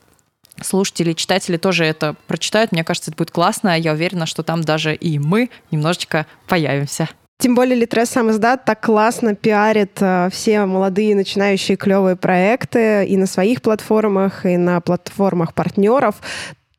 [0.60, 2.72] слушатели, читатели тоже это прочитают.
[2.72, 3.78] Мне кажется, это будет классно.
[3.78, 7.08] Я уверена, что там даже и мы немножечко появимся.
[7.42, 13.16] Тем более Литрес сам издат так классно пиарит э, все молодые начинающие клевые проекты и
[13.16, 16.14] на своих платформах, и на платформах партнеров.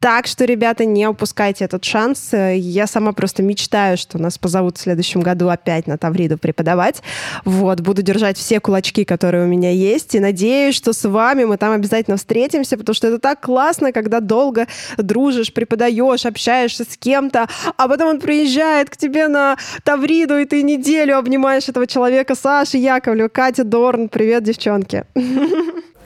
[0.03, 2.31] Так что, ребята, не упускайте этот шанс.
[2.33, 7.01] Я сама просто мечтаю, что нас позовут в следующем году опять на Тавриду преподавать.
[7.45, 11.55] Вот, буду держать все кулачки, которые у меня есть, и надеюсь, что с вами мы
[11.55, 17.47] там обязательно встретимся, потому что это так классно, когда долго дружишь, преподаешь, общаешься с кем-то,
[17.77, 22.35] а потом он приезжает к тебе на Тавриду, и ты неделю обнимаешь этого человека.
[22.35, 24.09] Саша Яковлев, Катя Дорн.
[24.09, 25.05] Привет, девчонки.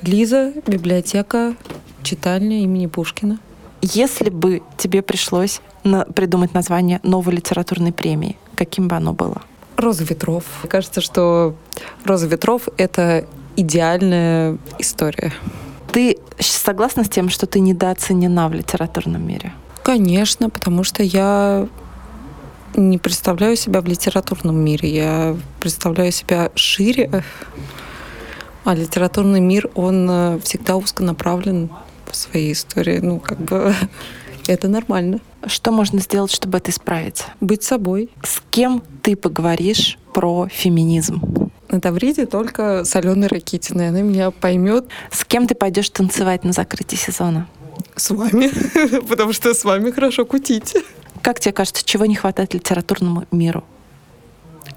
[0.03, 1.55] Лиза, библиотека,
[2.03, 3.39] читальня имени Пушкина.
[3.81, 9.41] Если бы тебе пришлось на- придумать название новой литературной премии, каким бы оно было?
[9.75, 10.43] Роза ветров.
[10.63, 11.55] Мне кажется, что
[12.03, 13.25] Роза ветров— это
[13.55, 15.31] идеальная история.
[15.91, 19.53] Ты согласна с тем, что ты недооценена в литературном мире?
[19.83, 21.67] Конечно, потому что я
[22.75, 24.89] не представляю себя в литературном мире.
[24.89, 27.23] Я представляю себя шире.
[28.63, 31.69] А литературный мир, он э, всегда узконаправлен
[32.11, 32.99] в своей истории.
[32.99, 33.73] Ну, как бы
[34.47, 35.19] это нормально.
[35.45, 37.25] Что можно сделать, чтобы это исправить?
[37.39, 38.09] Быть собой.
[38.23, 41.51] С кем ты поговоришь про феминизм?
[41.69, 43.89] На Тавриде только с Аленой Ракитиной.
[43.89, 44.85] Она меня поймет.
[45.11, 47.47] С кем ты пойдешь танцевать на закрытии сезона?
[47.95, 48.49] С вами.
[49.07, 50.75] Потому что с вами хорошо кутить.
[51.21, 53.63] Как тебе кажется, чего не хватает литературному миру?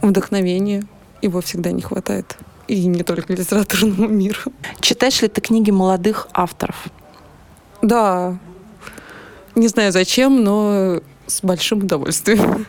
[0.03, 0.85] Вдохновение.
[1.23, 2.37] Его всегда не хватает.
[2.67, 4.53] И не только литературному миру.
[4.81, 6.89] Читаешь ли ты книги молодых авторов?
[7.83, 8.39] Да.
[9.55, 12.67] Не знаю зачем, но с большим удовольствием.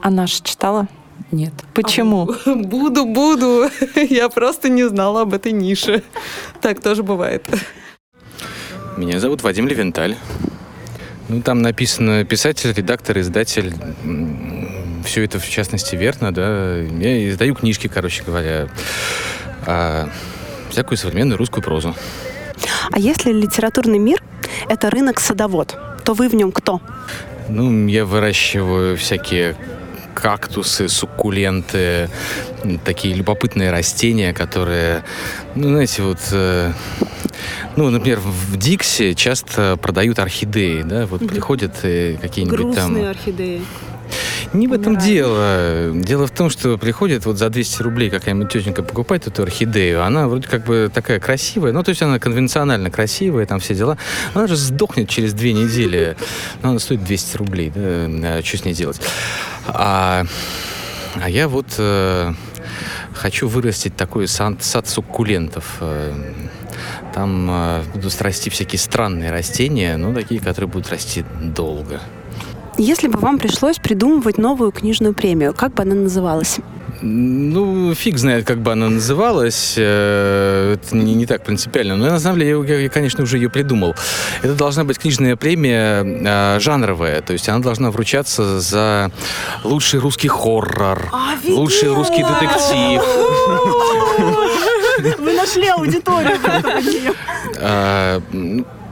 [0.00, 0.88] А наша читала?
[1.32, 1.52] Нет.
[1.74, 2.30] Почему?
[2.46, 3.68] А, буду, буду.
[3.94, 6.02] Я просто не знала об этой нише.
[6.60, 7.44] Так тоже бывает.
[8.96, 10.16] Меня зовут Вадим Левенталь.
[11.28, 13.74] Ну, там написано писатель, редактор, издатель.
[15.04, 16.76] Все это, в частности, верно, да.
[16.78, 18.68] Я издаю книжки, короче говоря.
[19.66, 20.08] А,
[20.70, 21.94] всякую современную русскую прозу.
[22.90, 24.22] А если литературный мир—
[24.68, 26.80] это рынок-садовод, то вы в нем кто?
[27.48, 29.56] Ну, я выращиваю всякие
[30.14, 32.10] кактусы, суккуленты,
[32.84, 35.04] такие любопытные растения, которые,
[35.54, 36.72] ну, знаете, вот, э,
[37.76, 41.30] ну, например, в Диксе часто продают орхидеи, да, вот Мгм.
[41.30, 42.92] приходят э, какие-нибудь там...
[42.94, 43.62] Грустные орхидеи.
[44.54, 45.92] Не в этом дело.
[45.94, 50.02] Дело в том, что приходит вот за 200 рублей какая-нибудь тетенька покупает эту орхидею.
[50.02, 51.72] Она вроде как бы такая красивая.
[51.72, 53.98] Ну, то есть она конвенционально красивая, там все дела.
[54.32, 56.16] Она же сдохнет через две недели.
[56.62, 57.72] Но она стоит 200 рублей.
[57.74, 57.82] Да?
[57.82, 59.00] А что с ней делать?
[59.66, 60.24] А,
[61.16, 62.32] а я вот э,
[63.12, 65.76] хочу вырастить такой сад, сад суккулентов.
[65.80, 66.12] Э,
[67.14, 72.00] Там э, будут расти всякие странные растения, но такие, которые будут расти долго.
[72.78, 76.58] Если бы вам пришлось придумывать новую книжную премию, как бы она называлась?
[77.00, 79.74] Ну, фиг знает, как бы она называлась.
[79.76, 81.96] э, Это не, не так принципиально.
[81.96, 83.94] Но на самом деле, я, я, конечно, уже ее придумал.
[84.42, 87.20] Это должна быть книжная премия э, жанровая.
[87.22, 89.10] То есть она должна вручаться за
[89.64, 91.12] лучший русский хоррор,
[91.46, 93.02] лучший русский детектив.
[95.18, 96.38] Вы нашли аудиторию.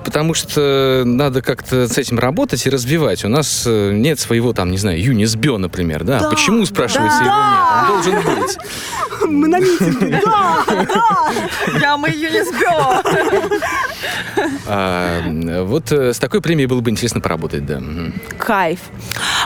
[0.06, 3.24] Потому что надо как-то с этим работать и развивать.
[3.24, 6.20] У нас э, нет своего, там, не знаю, Юнисбё, например, да?
[6.20, 7.24] Да, Почему, спрашивается, да.
[7.26, 8.16] его нет?
[8.16, 8.58] Он должен быть.
[9.28, 10.20] Мы на митинге.
[10.24, 11.32] Да, да.
[11.80, 13.02] Я мы ЮНИСБё.
[14.68, 15.22] А,
[15.64, 17.80] вот э, с такой премией было бы интересно поработать, да.
[18.38, 18.78] Кайф.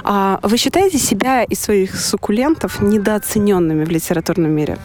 [0.05, 4.77] А вы считаете себя и своих суккулентов недооцененными в литературном мире?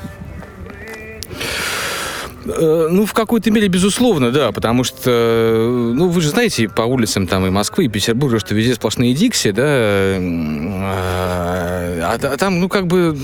[2.46, 6.84] Э, Ну, в какой-то мере, безусловно, да, потому что, э, ну, вы же знаете, по
[6.84, 9.64] улицам там и Москвы, и Петербурга, что везде сплошные Дикси, да,
[10.18, 13.18] м, а, а там, ну, как бы,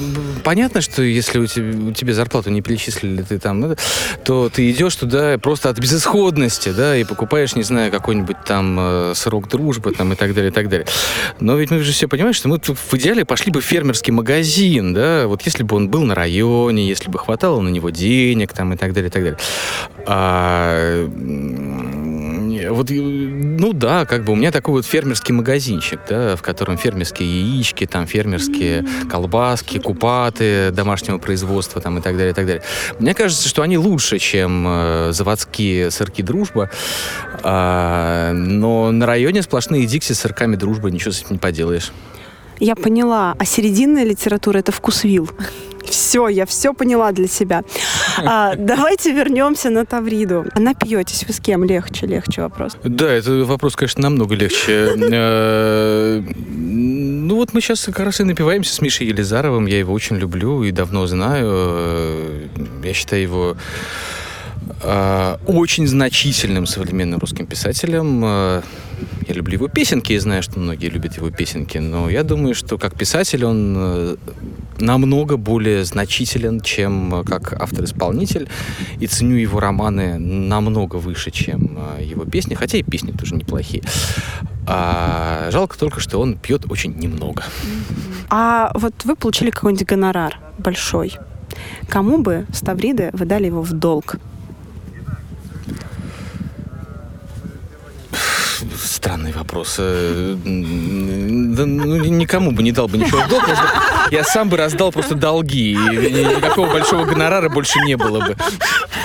[0.44, 3.76] понятно, что если у тебя, у тебя зарплату не перечислили, ты там, ну,
[4.26, 9.14] то ты идешь туда просто от безысходности, да, и покупаешь, не знаю, какой-нибудь там э,
[9.16, 10.88] срок дружбы, там, и так далее, и так далее.
[11.40, 14.94] Но ведь мы же все понимаем, что мы в идеале пошли бы в фермерский магазин,
[14.94, 18.74] да, вот если бы он был на районе, если бы хватало на него денег, там,
[18.74, 19.40] и так далее, так далее.
[20.08, 21.08] А,
[22.70, 27.30] вот, ну да, как бы у меня такой вот фермерский магазинчик, да, в котором фермерские
[27.42, 32.64] яички, там фермерские колбаски, купаты домашнего производства, там и так далее, и так далее.
[33.00, 36.70] Мне кажется, что они лучше, чем э, заводские сырки «Дружба»,
[37.44, 41.92] А, но на районе сплошные дикси с сырками «Дружба», ничего с этим не поделаешь.
[42.60, 43.36] Я поняла.
[43.40, 45.30] А серединная литература это вкусвил.
[45.92, 47.64] Все, я все поняла для себя.
[48.24, 50.46] А, давайте вернемся на Тавриду.
[50.54, 51.64] А напьетесь вы с кем?
[51.64, 52.78] Легче, легче вопрос.
[52.84, 54.94] Да, это вопрос, конечно, намного легче.
[55.12, 59.66] Э, Ну вот мы сейчас как раз и напиваемся с Мишей Елизаровым.
[59.68, 61.46] Я его очень люблю и давно знаю.
[61.48, 62.48] Э,
[62.84, 63.56] Я считаю его
[64.84, 68.62] э, очень значительным современным русским писателем.
[69.28, 72.78] Я люблю его песенки и знаю, что многие любят его песенки, но я думаю, что
[72.78, 74.16] как писатель он э,
[74.80, 78.50] намного более значителен, чем э, как автор-исполнитель,
[79.00, 83.84] и ценю его романы намного выше, чем э, его песни, хотя и песни тоже неплохие.
[84.68, 87.44] А, жалко только, что он пьет очень немного.
[88.30, 91.14] А вот вы получили какой-нибудь гонорар большой.
[91.90, 94.18] Кому бы с Тавриды вы дали его в долг?
[98.84, 99.76] Странный вопрос.
[99.80, 103.44] Э, Да, ну, никому бы не дал бы ничего в долг.
[104.12, 108.36] Я сам бы раздал просто долги, и никакого большого гонорара больше не было бы.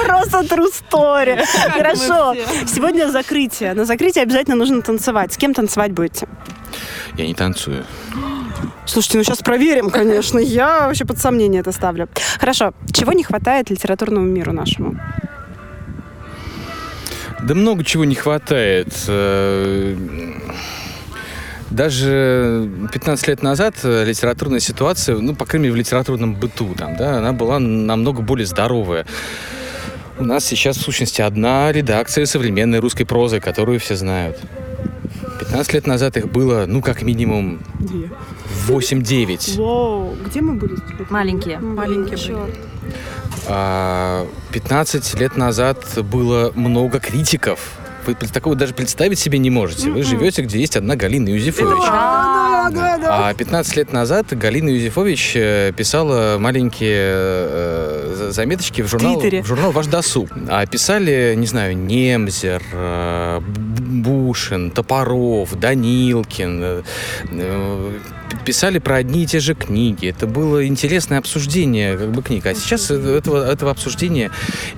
[0.05, 1.45] Просто true story.
[1.73, 2.35] Хорошо.
[2.67, 3.75] Сегодня закрытие.
[3.75, 5.33] На закрытие обязательно нужно танцевать.
[5.33, 6.29] С кем танцевать будете?
[7.17, 7.85] Я не танцую.
[8.87, 10.39] Слушайте, ну сейчас проверим, конечно.
[10.39, 12.09] Я вообще под сомнение это ставлю.
[12.39, 12.73] Хорошо.
[12.93, 14.99] Чего не хватает литературному миру нашему?
[17.47, 18.88] Да много чего не хватает.
[19.07, 19.97] Э,
[21.70, 27.18] Даже 15 лет назад литературная ситуация, ну, по крайней мере, в литературном быту, там, да,
[27.18, 29.07] она была намного более здоровая.
[30.18, 34.38] У нас сейчас, в сущности, одна редакция современной русской прозы, которую все знают.
[35.38, 37.61] 15 лет назад их было, ну, как минимум,
[38.67, 39.57] 8-9.
[39.57, 40.75] Воу, где мы были?
[41.11, 41.59] Маленькие.
[41.59, 42.55] Маленькие были.
[43.49, 47.61] А 15 лет назад было много критиков.
[48.07, 49.91] Вы такого даже представить себе не можете.
[49.91, 51.83] Вы живете, где есть одна Галина Юзефович.
[51.89, 53.29] Да, да, да.
[53.29, 59.45] А 15 лет назад Галина Юзефович э, писала маленькие э, за- заметочки в журнал, в
[59.45, 60.29] журнал «Ваш досуг».
[60.49, 66.85] А писали, не знаю, Немзер, э, Бушин, Топоров, Данилкин.
[68.47, 70.09] Э, э, Писали про одни и те же книги.
[70.09, 72.47] Это было интересное обсуждение как бы, книг.
[72.47, 74.30] А сейчас э- этого, этого обсуждения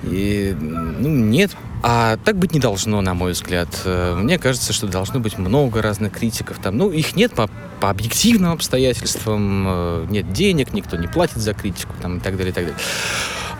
[0.03, 1.51] и, ну, нет.
[1.81, 3.69] А так быть не должно, на мой взгляд.
[3.85, 6.57] Э, Мне кажется, что должно быть много разных критиков.
[6.61, 7.49] Там, ну, их нет по,
[7.79, 9.65] по объективным обстоятельствам.
[9.67, 12.79] э, Нет денег, никто не платит за критику там, и так далее, и так далее.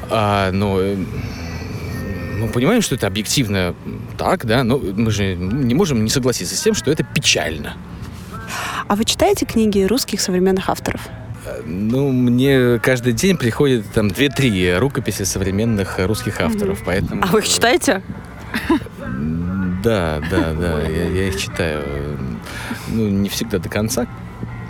[0.10, 0.98] А, но э,
[2.40, 3.74] мы понимаем, что это объективно
[4.18, 7.78] так, да, но мы же не можем не согласиться с тем, что это печально.
[8.88, 11.02] А вы читаете книги русских современных авторов?
[11.66, 17.24] Ну, мне каждый день приходит там 2-3 рукописи современных русских авторов, поэтому...
[17.24, 18.02] А вы их читаете?
[19.84, 22.18] Да, да, да, я, я их читаю.
[22.88, 24.08] Ну, не всегда до конца,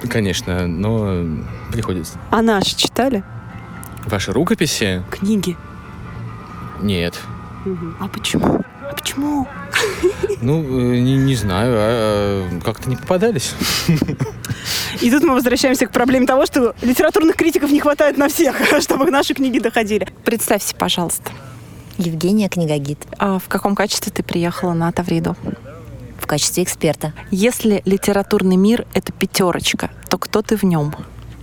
[0.09, 1.25] конечно, но
[1.71, 2.19] приходится.
[2.29, 3.23] А наши читали?
[4.05, 5.03] Ваши рукописи?
[5.09, 5.57] Книги.
[6.81, 7.19] Нет.
[7.99, 8.61] А почему?
[8.99, 9.47] Почему?
[10.41, 13.53] Ну, э, не, не знаю, а, а, как-то не попадались.
[15.01, 19.09] И тут мы возвращаемся к проблеме того, что литературных критиков не хватает на всех, чтобы
[19.09, 20.07] наши книги доходили.
[20.25, 21.31] Представься, пожалуйста.
[21.97, 22.99] Евгения Книгогид.
[23.17, 25.37] А в каком качестве ты приехала на Тавриду?
[26.19, 27.13] В качестве эксперта.
[27.31, 30.93] Если литературный мир— это пятерочка, то кто ты в нем?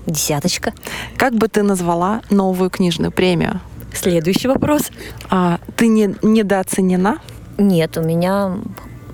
[0.07, 0.74] Десяточка.
[1.16, 3.61] Как бы ты назвала новую книжную премию?
[3.95, 4.91] Следующий вопрос.
[5.31, 7.19] А, ты не, недооценена?
[7.59, 8.59] Нет, у меня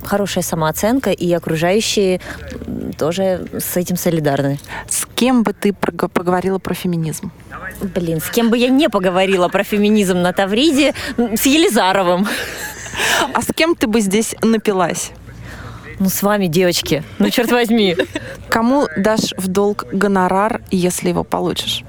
[0.05, 2.20] хорошая самооценка, и окружающие
[2.98, 4.59] тоже с этим солидарны.
[4.89, 7.31] С кем бы ты поговорила про феминизм?
[7.81, 12.27] Блин, с кем бы я не поговорила про феминизм на Тавриде, с Елизаровым.
[13.32, 15.12] А с кем ты бы здесь напилась?
[15.98, 17.05] Ну, с вами, девочки.
[17.19, 17.97] Ну, черт возьми.
[18.48, 21.85] Кому дашь в долг гонорар, если его получишь?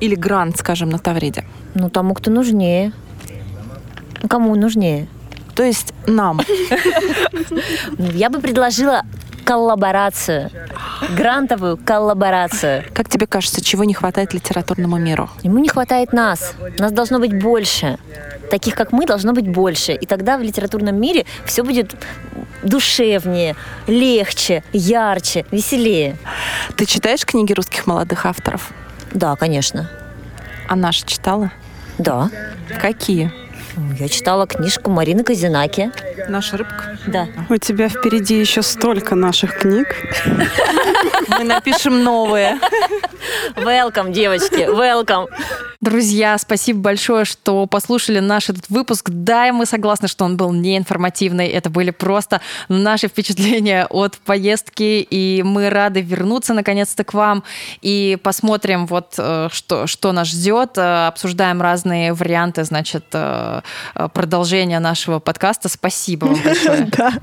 [0.00, 1.44] Или грант, скажем, на Тавриде?
[1.74, 2.92] Ну, тому, кто нужнее.
[4.22, 5.06] Ну, кому нужнее?
[5.60, 6.40] То есть нам.
[7.98, 9.02] Ну, Я бы предложила
[9.44, 10.50] коллаборацию.
[11.14, 12.84] Грантовую коллаборацию.
[12.94, 15.28] Как тебе кажется, чего не хватает литературному миру?
[15.42, 16.54] Ему не хватает нас.
[16.78, 17.98] Нас должно быть больше.
[18.50, 19.92] Таких, как мы, должно быть больше.
[19.92, 21.94] И тогда в литературном мире все будет
[22.62, 23.54] душевнее,
[23.86, 26.16] легче, ярче, веселее.
[26.74, 28.70] Ты читаешь книги русских молодых авторов?
[29.12, 29.90] Да, конечно.
[30.68, 31.52] А наши читала?
[31.98, 32.30] Да.
[32.80, 33.30] Какие?
[33.98, 35.90] Я читала книжку Марины Казинаки.
[36.28, 36.98] Наша рыбка?
[37.06, 37.26] Да.
[37.48, 39.88] У тебя впереди еще столько наших книг.
[41.28, 42.58] Мы напишем новые.
[43.56, 45.28] Welcome, девочки, welcome.
[45.80, 49.08] Друзья, спасибо большое, что послушали наш этот выпуск.
[49.08, 51.48] Да, мы согласны, что он был неинформативный.
[51.48, 57.44] Это были просто наши впечатления от поездки, и мы рады вернуться наконец-то к вам
[57.80, 60.76] и посмотрим, вот э, что, что нас ждет.
[60.76, 63.62] Э, Обсуждаем разные варианты, значит, э,
[64.12, 65.70] продолжения нашего подкаста.
[65.70, 66.90] Спасибо вам большое.
[66.94, 67.14] Да.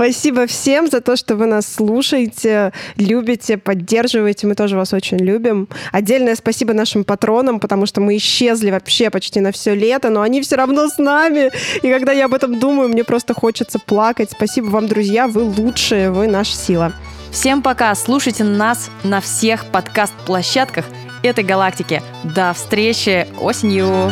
[0.00, 4.46] Спасибо всем за то, что вы нас слушаете, любите, поддерживаете.
[4.46, 5.68] Мы тоже вас очень любим.
[5.92, 10.40] Отдельное спасибо нашим патронам, потому что мы исчезли вообще почти на все лето, но они
[10.40, 11.50] все равно с нами.
[11.82, 14.30] И когда я об этом думаю, мне просто хочется плакать.
[14.30, 15.28] Спасибо вам, друзья.
[15.28, 16.94] Вы лучшие, вы наша сила.
[17.30, 17.94] Всем пока.
[17.94, 20.86] Слушайте нас на всех подкаст-площадках
[21.22, 22.00] этой галактики.
[22.24, 24.10] До встречи осенью.